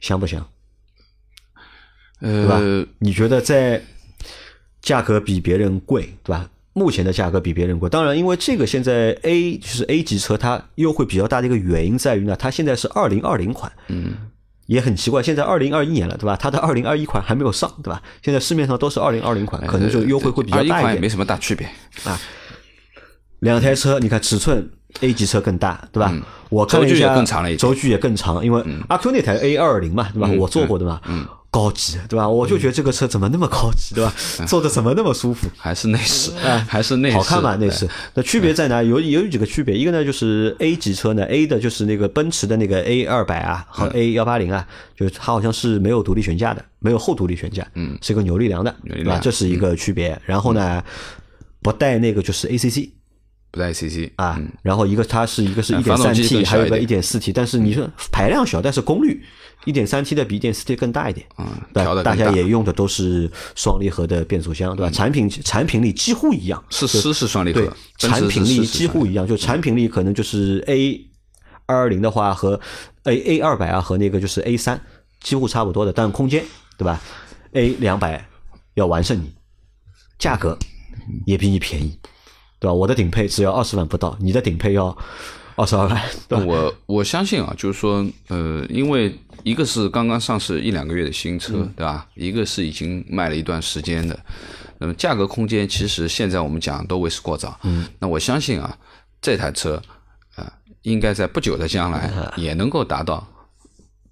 [0.01, 0.45] 香不香？
[2.21, 2.87] 对吧呃，？
[2.99, 3.83] 你觉得在
[4.81, 6.49] 价格比别人贵，对吧？
[6.73, 14.12] 目前的价格比别人贵，当然，因为这个现在 A 就是 A 级车，它优惠比较大的一个原因在于呢，它现在是二零二零款，嗯，
[14.67, 16.37] 也很奇怪，现在二零二一年了，对吧？
[16.37, 18.03] 它的二零二一款还没有上，对吧？
[18.23, 20.81] 现在市面上都是二零二零款，可能就优惠会比较大一点。
[20.83, 21.67] 款也没什么大区别
[22.05, 22.21] 啊。
[23.41, 26.14] 两台车，你看尺寸，A 级车更大，对吧？
[26.51, 30.29] 我看了一轴距也下，更长了一点轴距也更长，因为阿 Q 那台 A 二零嘛，对吧？
[30.39, 31.01] 我坐过的嘛，
[31.57, 32.28] 高级，对吧？
[32.28, 34.12] 我就觉得这个车怎么那么高级，对吧？
[34.46, 35.48] 坐的怎么那么舒服？
[35.57, 36.30] 还是内饰，
[36.68, 37.88] 还是内饰好看嘛，内饰。
[38.12, 38.82] 那区别在哪？
[38.82, 48.94] 有有几个区别，一个呢就是 A 级车呢，A 的就是那个奔驰的那个 A 二百啊和 A 幺八零啊，就是它好像是没有独立悬架的，没有后独立悬架，嗯，是一个扭力梁的，对吧？
[48.94, 50.20] 扭力梁这是一个区别。
[50.26, 50.84] 然后呢，
[51.62, 52.90] 不带那个就是 ACC。
[53.57, 56.96] 不带 CC 啊，然后一个它是一个是一点三 T，还有一个一一点。
[56.96, 59.22] 点四 T，但是你说排量小，但是功率
[59.64, 62.02] 一点三 T 的比一点四 T 更大一点，嗯对吧？
[62.02, 62.14] 大。
[62.14, 64.90] 家也用的都是双离合的变速箱，对吧？
[64.90, 67.70] 产品产品力几乎一样，是湿是双离合对，，
[68.09, 71.00] 产品力几乎一样，就产品力可能就是 A
[71.66, 72.61] 二二零的话和
[73.04, 74.80] A A 二百啊和那个就是 A 三
[75.20, 76.44] 几乎差不多的，但空间
[76.78, 77.00] 对吧
[77.52, 78.26] ？A 两百
[78.74, 79.34] 要完胜你，
[80.18, 80.59] 价格
[81.24, 81.98] 也比你便宜，
[82.59, 82.72] 对吧？
[82.72, 84.96] 我的顶配只要二十万不到，你的顶配要
[85.57, 86.44] 二十二万，对？
[86.44, 92.07] 我我相信啊，就是说，呃，因为一个是刚刚上市一两个月的新车，嗯对吧？
[92.14, 94.18] 一个是已经卖了一段时间的，
[94.78, 97.59] 那么价格空间其实现在我们讲都为时过早。
[97.62, 98.76] 嗯，那我相信啊，
[99.20, 99.82] 这台车
[100.34, 100.52] 啊、
[100.82, 103.26] 应该在不久的将来嗯也能够达到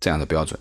[0.00, 0.58] 这样的标准。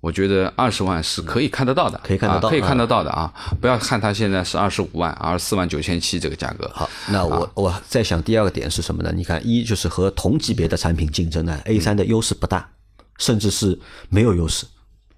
[0.00, 3.30] 我觉得二十万是可以看得到的，可以看得到啊可以看得到的啊！
[3.60, 9.12] 不要看它现在是二十五万、二十四万九千七这个价格，好，那我、我在想第二个点是什么呢？
[9.14, 12.70] 你看，一就是和同级别的产品竞争呢，A 三的优势不大，
[13.18, 13.78] 甚至是
[14.08, 14.64] 没有优势，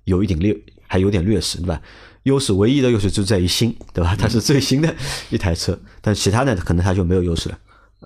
[0.05, 0.57] 有一点劣，
[0.89, 1.81] 还有点劣势，对吧？
[2.25, 4.17] 优势唯一的优势就在于新，对吧？
[4.19, 4.93] 它是最新的
[5.31, 7.59] 一台车，但其他的可能它就没有优势了，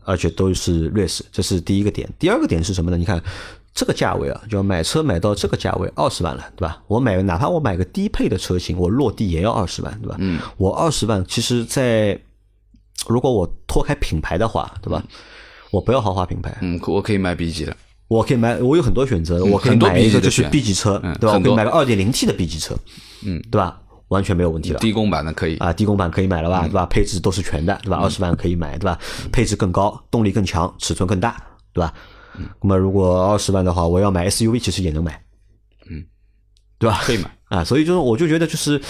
[0.05, 2.07] 而且都是劣势，这是第一个点。
[2.19, 2.99] 第二个点是什么呢？
[2.99, 3.23] 你看
[3.77, 6.83] 这个价位啊，就要买车买到这个价位二十万了，对吧？
[6.89, 10.17] 我买哪怕我买个低配的车型，我落地也要二十万，对吧？
[10.19, 12.19] 嗯，我二十万，其实在
[13.07, 15.05] 如果我脱开品牌的话，对吧？
[15.71, 17.77] 我不要豪华品牌，嗯，我可以买 B 级的，
[18.09, 21.35] 我可以买，我有很多选择，我可以买一个就是 B 级车，嗯对吧？
[21.37, 22.75] 我可以买个二点零 T 的 B 级车，
[23.25, 23.79] 嗯，对吧？
[24.09, 24.79] 完全没有问题了。
[24.79, 26.87] 低功版的可以，啊，低功版可以买了吧，嗯对吧？
[26.87, 27.99] 配置都是全的，对吧？
[27.99, 28.99] 二十万可以买，对吧？
[29.31, 31.37] 配置更高，动力更强，尺寸更大，
[31.75, 31.93] 对吧？
[32.39, 35.23] 嗯那么如果二十万的话，我要买 SUV，其实也能买，
[35.89, 36.05] 嗯，
[36.79, 37.01] 对吧？
[37.03, 38.81] 可以买，啊，所以就是我就觉得就是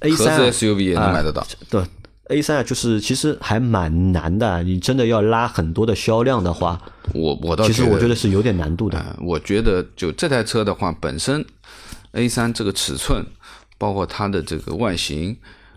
[0.00, 1.46] A 合三啊 SUV 也能买得到。
[1.68, 1.82] 对
[2.28, 4.62] A 三啊，就是其实还蛮难的。
[4.62, 6.80] 你真的要拉很多的销量的话，
[7.12, 8.98] 我我倒其实我觉得得是有点难度的。
[8.98, 11.44] 呃，我觉得就这台车的话，本身
[12.12, 13.26] A 三这个尺寸，
[13.78, 15.36] 包括它的这个外形，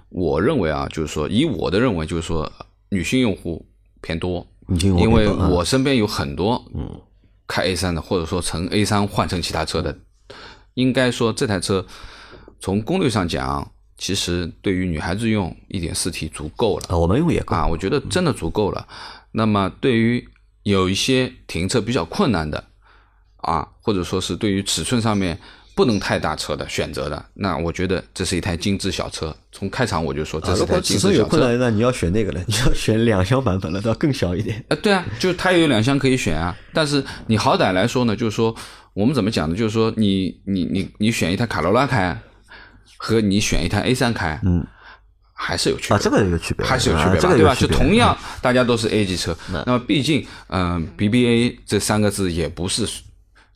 [0.10, 2.52] 我认为啊，就是说以我的认为，就是说
[2.90, 3.66] 女性用户
[4.02, 7.02] 偏多，因为我身边有很多嗯
[7.48, 9.98] 开 A 3的，或者说从 A 3换成其他车的，
[10.76, 11.86] 应该说这台车
[12.60, 16.86] 从功率上讲，其实对于女孩子用一点四 T 足够了。
[16.90, 17.56] 啊，我们用也够。
[17.56, 18.88] 啊，我觉得真的足够了。
[19.32, 20.28] 那么对于
[20.64, 22.64] 有一些停车比较困难的
[23.38, 25.38] 啊，或者说是对于尺寸上面
[25.76, 29.36] 不能太大车的选择的，那我觉得这是一台精致小车。
[29.52, 31.18] 从开场我就说这是一台精致小车。
[31.20, 34.64] 有困难，那你要选那个了， 你要选两厢版本了，都要更小一点。
[34.70, 36.56] 呃，对啊，就是它也有两厢可以选啊。
[36.74, 38.56] 但是你好歹来说呢，就是说
[38.94, 39.56] 我们怎么讲呢？
[39.56, 42.16] 就是说你你你你选一台卡罗拉开，
[42.98, 44.64] 和你选一台 A 三开，嗯，
[45.34, 47.56] 还是有区别啊，这个有区别，还是有区别吧，啊这个对吧？
[47.56, 52.88] 就同样大家都是 A 级车，那么毕竟，嗯、b b a 这三个字也不是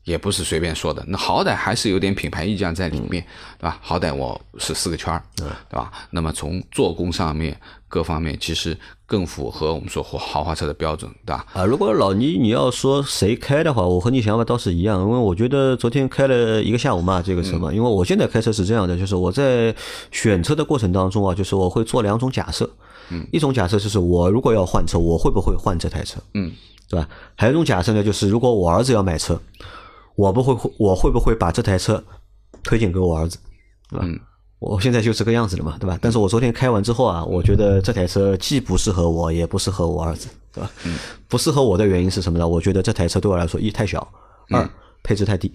[0.07, 3.21] 也不是随便说的，那好歹还是有点品牌溢价在里面，
[3.59, 3.77] 对吧？
[3.81, 5.91] 好歹我是四个圈儿，对吧？
[6.11, 11.45] 那么从做工上面各方面，其实更符合我们说豪华车的标准，对吧？
[11.51, 19.75] 啊，如果老倪你要说谁开的话，我和你想法倒是一样，因为我觉得昨天开了一个下午嘛，这个车嘛，因为我现在开车是这样的，就是我在
[20.13, 22.69] 选车的过程当中啊，就是我会做两种假设，
[23.09, 26.49] 嗯，一种假设就是我如果要换车，我会不会换这台车，嗯，
[26.87, 27.09] 对吧？
[27.35, 29.37] 还有一种假设呢，就是如果我儿子要买车，
[30.17, 32.03] 我不会我会不会把这台车
[32.63, 33.37] 推荐给我儿子，
[33.89, 34.05] 对吧？
[34.05, 34.19] 嗯
[34.59, 35.99] 我现在就这个样子了嘛，对吧？
[36.01, 40.71] 但是我昨天开完之后啊，我觉得这台车既不适合我，也不适合我儿子，对吧？
[41.27, 42.47] 不适合我的原因是什么呢？
[42.47, 44.11] 我觉得这台车对我来说，一太小，
[44.49, 44.67] 二
[45.03, 45.53] 配置太低，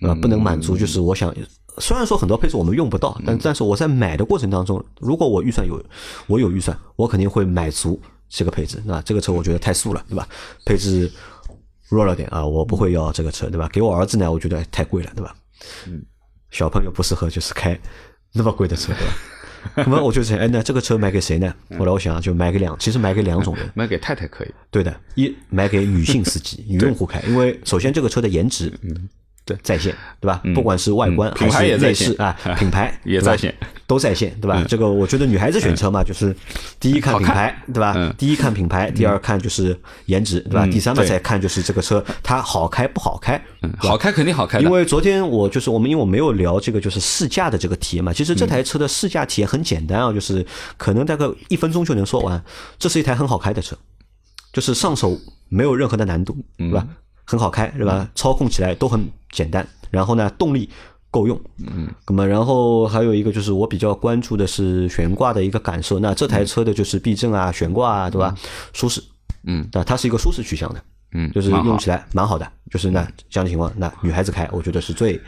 [0.00, 0.14] 对吧？
[0.14, 1.30] 不能满足就是我想。
[1.76, 5.78] 虽然说很多配置我们用不到，但但是我在买的过程当中，如果我预算有，
[6.26, 9.02] 我有预算，我肯定会买足这个配置，对吧？
[9.04, 10.26] 这个车我觉得太素了，对吧？
[10.64, 11.12] 配置
[11.94, 13.68] 弱了点啊，我不会要这个车，对吧？
[13.72, 15.34] 给我儿子呢，我觉得太贵了，对吧？
[15.86, 16.02] 嗯
[16.50, 17.78] 小朋友不适合就是开
[18.32, 19.14] 那么贵的车，对吧？
[19.86, 21.54] 那么我就想，哎，那这个车买给谁呢？
[21.78, 28.72] 后来我想，就买给两，其实买给两种人， 买给太太可以，对的，一买给女性司机、 女用户开，因为首先这个车的颜值，
[29.44, 30.40] 对在线，对吧？
[30.54, 33.52] 不管是外观还是内饰啊，品牌也 在线，
[33.88, 34.64] 都在线，对吧？
[34.68, 36.34] 这个我觉得女孩子选车嘛，就是
[36.78, 38.14] 第一看品牌，对吧嗯？
[38.16, 39.76] 第一看品牌，第二看就是
[40.06, 40.64] 颜值，对吧？
[40.64, 48.12] 嗯第三嘛对再看就是这个车它好开不好开，嗯，好开肯定好开，因为昨天我就是我们，因为我没有聊这个就是试驾的这个体验嘛。
[48.12, 52.40] 其实这台车的试驾体验很简单啊，就是可能大概一分钟就能说完。
[52.78, 53.76] 这是一台很好开的车，
[54.52, 55.18] 就是上手
[55.48, 56.86] 没有任何的难度，对吧？
[57.24, 58.08] 很好开，对吧？
[58.14, 60.68] 操控起来都很简单，然后呢，动力
[61.10, 65.98] 够用，嗯，那么然后还有一个就是我比较关注的是悬挂的一个感受。
[65.98, 68.34] 那这台车的就是避震啊、悬挂啊，对吧？
[68.72, 69.02] 舒适，
[69.44, 75.20] 嗯，那它是一个舒适取向的，嗯，就是用起来蛮好的，就是那这样的情况，那女孩子开，我觉得是最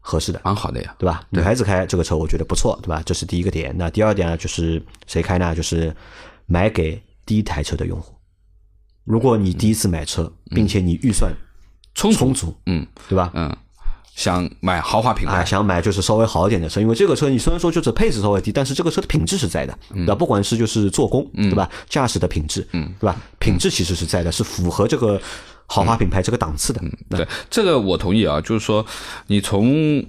[0.00, 1.22] 合适的，蛮好的呀，对吧？
[1.30, 3.02] 女孩子开这个车，我觉得不错，对吧？
[3.04, 3.74] 这是第一个点。
[3.76, 5.54] 那第二点呢，就是谁开呢？
[5.54, 5.94] 就是
[6.46, 8.14] 买给第一台车的用户。
[9.08, 11.32] 如果你第一次买车，并且你预算
[11.94, 13.30] 充足充足，嗯对吧？
[13.34, 13.56] 嗯，
[14.14, 20.14] 想买豪华品啊，牌，想买就是稍微好一点的车，因为这个车你虽然说就是配置稍微低，但是这个车的品质是在的，对吧？
[20.14, 21.66] 不管是就是做工，对吧？
[21.88, 23.16] 驾驶的品质，嗯，对吧？
[23.38, 25.18] 品质其实是在的，是符合这个
[25.66, 26.80] 豪华品牌这个档次的。
[26.82, 28.84] 嗯对这个我同意啊，就是说
[29.28, 30.04] 你从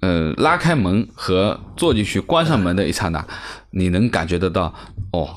[0.00, 3.22] 呃拉开门和坐进去关上门的一刹那，
[3.72, 4.74] 你能感觉得到
[5.12, 5.28] 哦，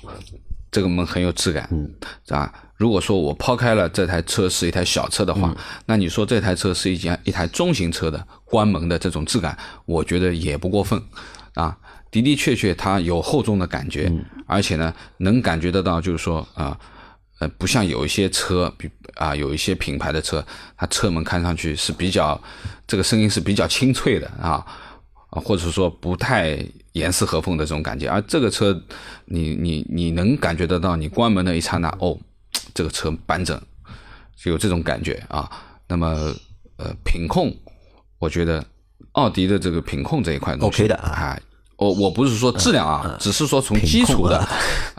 [0.76, 1.90] 这个门很有质感，嗯，
[2.28, 2.54] 啊。
[2.76, 5.56] 如果说我抛开了这台车是一台小车的话，
[5.86, 11.02] 那你说这台车是一件一台中型车的关门的这种质感，我觉得也不过分
[11.54, 11.78] 啊。
[12.12, 14.12] 的的确确，它有厚重的感觉，
[14.46, 16.78] 而且呢，能感觉得到，就是说啊。
[17.40, 20.42] 呃，不像有一些车，比啊有一些品牌的车，
[20.78, 22.42] 它车门看上去是比较，
[22.88, 24.66] 这个声音是比较清脆的啊，
[25.32, 26.58] 啊或者说不太
[26.96, 28.10] 严丝合缝的这种感觉。
[28.10, 28.76] 而这个车，
[29.26, 32.18] 你你你能感觉得到，你关门的一刹那，哦，
[32.74, 33.56] 这个车板整，
[34.36, 35.50] 就有这种感觉啊。
[35.88, 36.34] 那么
[36.78, 37.54] 呃，品控，
[38.20, 38.66] 我觉得
[39.12, 41.40] 奥迪的这个品控这一块东西 OK 的啊啊。
[41.78, 44.38] 我我不是说质量啊，只是说从基础的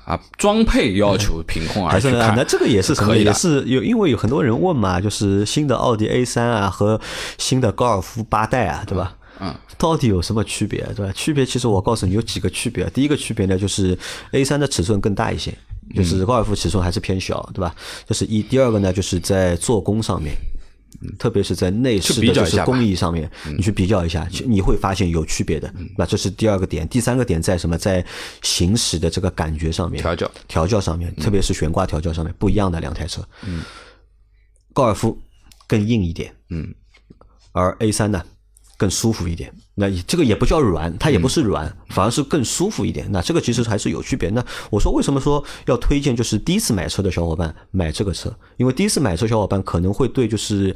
[0.05, 2.94] 啊装配要求 品控而去看，那这个也是？
[2.94, 7.01] 可以的也是有，因为有很多人问嘛，就是新的奥迪 A 三啊和
[7.38, 9.16] 新的高尔夫八代啊，对吧？
[9.16, 9.26] 嗯，
[9.78, 11.12] 到底有什么区别，对吧？
[11.12, 12.89] 区别其实我告诉你有几个区别。
[12.91, 13.99] 第一个区别呢，就是
[14.32, 15.57] A 三的尺寸更大一些，
[15.95, 17.74] 就是高尔夫尺寸还是偏小，对吧？
[18.07, 18.43] 这是一。
[18.43, 20.34] 第二个呢，就是在做工上面，
[21.18, 25.72] 特别是在内饰的就是工艺上面，你去比较一下，你会发现有区别的。
[25.99, 27.76] 那这是第二个点，第三个点在什么？
[27.76, 28.05] 在
[28.43, 33.20] 行驶的这个感觉上面，调教调教上面，特别是悬挂调教上面不一样的两台车。
[33.45, 33.62] 嗯，
[34.72, 35.18] 高尔夫
[35.66, 36.74] 更硬一点，嗯，
[37.53, 38.22] 而 A 三呢
[38.77, 39.53] 更舒服一点。
[39.74, 43.11] 那这个也不叫软，它也不是软，嗯反而是更舒服一点。
[43.11, 44.29] 那这个其实还是有区别。
[44.31, 48.35] 那我说为什么说要推荐就是第一次买车的小伙伴买这个车？
[48.57, 50.74] 因为第一次买车小伙伴可能会对就是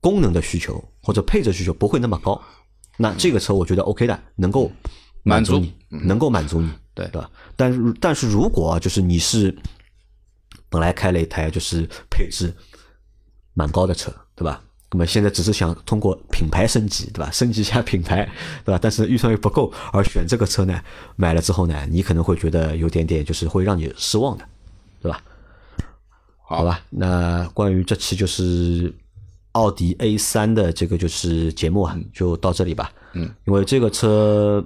[0.00, 2.40] 功能的需求或者配置需求不会那么高。
[2.96, 4.70] 那这个车我觉得 OK 的，能够
[5.22, 7.30] 满足你，能够满足你，对对吧？
[7.56, 9.56] 但是但是如果啊就是你是
[10.68, 12.52] 本来开了一台就是配置
[13.54, 14.62] 蛮高的车，对吧？
[14.92, 17.30] 那么现在只是想通过品牌升级，对吧？
[17.32, 18.28] 升级一下品牌，
[18.64, 18.78] 对吧？
[18.80, 20.78] 但是预算又不够，而选这个车呢，
[21.16, 24.44] 买了之后呢，你可能会觉得有点点就是会让你失望的，
[25.00, 25.22] 对吧？
[26.44, 28.94] 好吧，那关于这期就是
[29.52, 32.92] 奥迪 A 三的这个就是节目啊，就到这里吧。
[33.14, 34.62] 嗯，因为这个车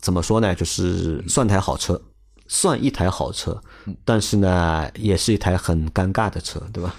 [0.00, 2.00] 怎么说呢，就是算台好车，
[2.46, 3.60] 算一台好车，
[4.04, 6.94] 但是呢，也是一台很尴尬的车，对吧？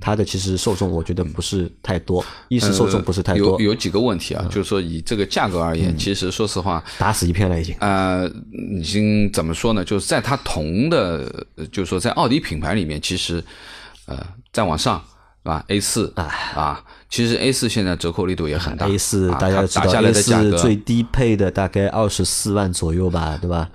[0.00, 7.74] 它的其实受众我觉得不是太多，一是受众不是太多，呃有有几个问题啊，就是说以这个价格而言，其实说实话，打死一片了已经。
[7.80, 8.30] 呃，
[8.78, 9.84] 已经怎么说呢？
[9.84, 13.42] 就是在它同的，呃就是说在奥迪品牌里面，其实
[14.06, 14.18] 呃
[14.52, 15.02] 再往上
[15.42, 23.70] 是吧？A 四啊，其实 A 四现在折扣力度也很大 A 四啊大家知道它打下来，A 的价格四最低配的大概二十四万左右吧，对吧？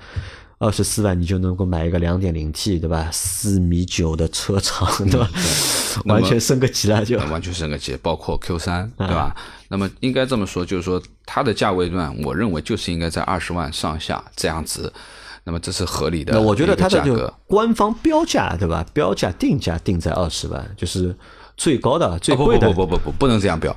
[0.64, 3.10] 二十四万你就能够买一个两点零 T，对吧？
[3.12, 5.30] 四米九的车长，对吧？
[6.06, 7.20] 完全升个级了就。
[7.20, 9.36] 呃完全升个级，包括 Q 三，对吧？
[9.68, 14.92] 那么应该这么说，就是说它的价位段，我认为就是应该在二十万上下这样子。
[15.44, 17.34] 那么这是合理的那我觉得它的就。
[17.46, 18.86] 官方标价，对吧？
[18.94, 21.14] 标价定价定在二十万，就是
[21.58, 22.70] 最高的、最贵的。
[22.70, 23.76] 不不不不不，不能这样标。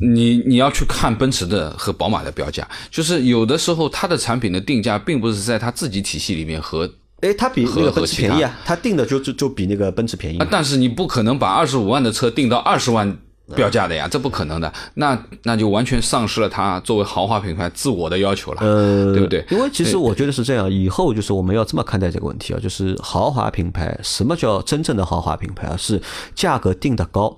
[0.00, 6.88] 你你要去看奔驰的和宝马的标价，就是有的时候它的产品的定价并不是在它自己体系里面和
[7.20, 10.46] 哎，它比那个奔驰便宜啊，它定的就就就比那个奔驰便宜啊，。
[10.48, 13.18] 但是你不可能把二十五万的车定到二十万
[13.56, 14.72] 标价的呀，这不可能的。
[14.94, 19.44] 那那就完全丧失了它作为豪华品牌自我的要求了，呃，对不对？
[19.50, 25.76] 因为其实我觉得是这样，以后就是我们要这么看待这个问题啊，就是豪华品牌，什么叫真正的豪华品牌啊？
[25.76, 26.00] 是
[26.36, 27.36] 价格定的高，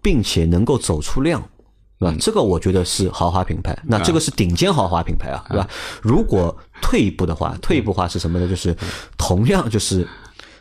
[0.00, 1.46] 并且能够走出量。
[1.98, 2.16] 对吧？
[2.20, 5.68] 这个我觉得是豪华品牌，那这个是顶尖豪华品牌啊，对吧？
[6.02, 8.48] 如果退一步的话，退一步的话是什么呢？
[8.48, 8.76] 就是
[9.16, 10.06] 同样就是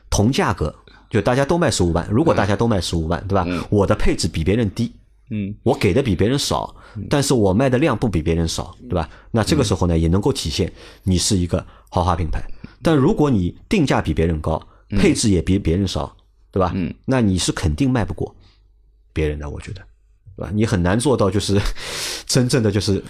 [0.10, 0.74] 同价格，
[1.10, 3.46] 就大家都卖十五万，如果大家都卖十五万，对吧？
[3.70, 4.92] 我的配置比别人低，
[5.32, 6.76] 嗯，我给的比别人少，
[7.10, 9.10] 但是我卖的量不比别人少，对吧？
[9.32, 10.72] 那这个时候呢，也能够体现
[11.04, 12.44] 你是一个豪华品牌。
[12.82, 16.16] 但如果你定价比别人高，配置也比别人少，
[16.52, 16.72] 对吧？
[16.76, 18.36] 嗯，那你是肯定卖不过
[19.12, 19.82] 别人的，我觉得，
[20.36, 20.52] 对吧？
[20.54, 21.60] 你很难做到就是
[22.26, 23.04] 真正的就是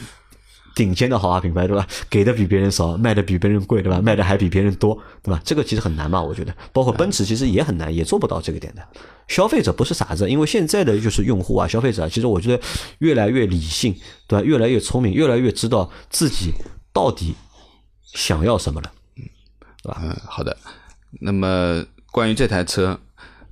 [0.76, 1.88] 顶尖的豪华品牌，对吧？
[2.10, 4.02] 给的比别人少，卖的比别人贵，对吧？
[4.02, 5.40] 卖的还比别人多，对吧？
[5.46, 8.82] 这个其实很难嘛，我觉得，包括奔驰其实也很难，也做不到这个点的。
[9.28, 12.64] 消费者不是傻子，因为现在的就是用户啊，消费者啊，其实我觉得
[13.00, 13.96] 越来越理性，
[14.28, 14.44] 对吧？
[14.44, 16.52] 越来越聪明，越来越知道自己
[16.92, 17.36] 到底
[18.14, 18.92] 想要什么了。
[19.84, 20.58] 对吧嗯，好的。
[21.20, 23.00] 那么关于这台车，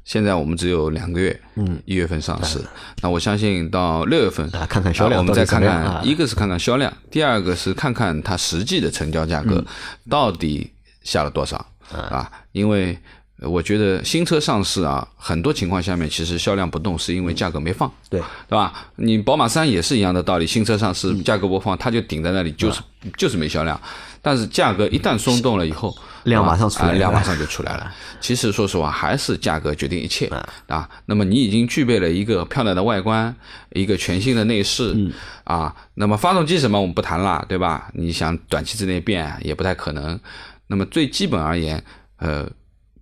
[0.04, 2.60] 现在我们只有两个月，嗯，一月份上市。
[3.02, 9.66] 那我相信到六月份啊看看销量啊我们再看看，一个是看看销量，第二个是看看它实际的成交价嗯格
[10.10, 10.72] 到底
[11.04, 11.58] 下了多少
[11.92, 12.30] 啊？
[12.52, 12.98] 因为呃
[13.42, 17.92] 我觉得新车上市啊，很多情况下面其实销量不动，是因为价格没放。
[18.10, 18.72] 对，对吧？
[18.98, 22.82] 你宝马三也是一样的道理，新车上市嗯价格不放，它就顶在那里，就是
[23.18, 23.80] 就是没销量。
[24.22, 27.92] 但是价格一旦松动了以后，量啊马上出来了啊量马上 就出来了。
[28.20, 30.28] 其实说实话，还是价格决定一切
[30.68, 30.88] 啊。
[31.08, 33.36] 那么你已经具备了一个漂亮的外观，
[33.72, 35.12] 一个全新的内饰嗯
[35.46, 35.76] 啊。
[35.96, 37.90] 那么发动机什么我们不谈了，对吧？
[37.94, 40.20] 你想短期之内变也不太可能。
[40.68, 41.84] 那么最基本而言，
[42.18, 42.48] 呃，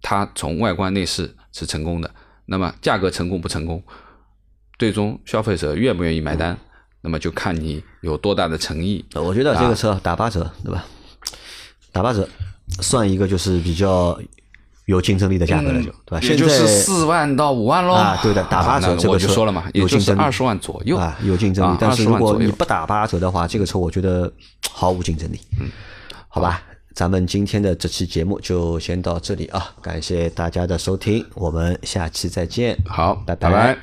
[0.01, 2.09] 它从外观内饰是成功的。
[2.45, 3.83] 那么价格成功不成功，
[4.79, 6.57] 最终消费者愿不愿意买单，
[7.01, 9.05] 那么就看你有多大的诚意。
[9.13, 10.83] 我觉得这个车打八折，对吧？
[11.91, 12.27] 打八折
[12.81, 14.19] 算一个就是比较
[14.85, 16.19] 有竞争力的价格了，就对吧？
[16.19, 17.93] 现也就是在四万到五万喽。
[17.93, 24.31] 啊对的打八折我就这个车说了嘛，也有竞争力就是二十万左右啊有竞争力啊，但是如果你不打八折的话，这个车我觉得
[24.71, 25.39] 毫无竞争力。
[25.59, 25.67] 嗯，
[26.27, 26.63] 好吧。
[26.99, 32.77] 咱们今天的这期节目就先到这里啊，感谢大家的收听，我们下期再见。
[32.85, 33.77] 好，拜拜拜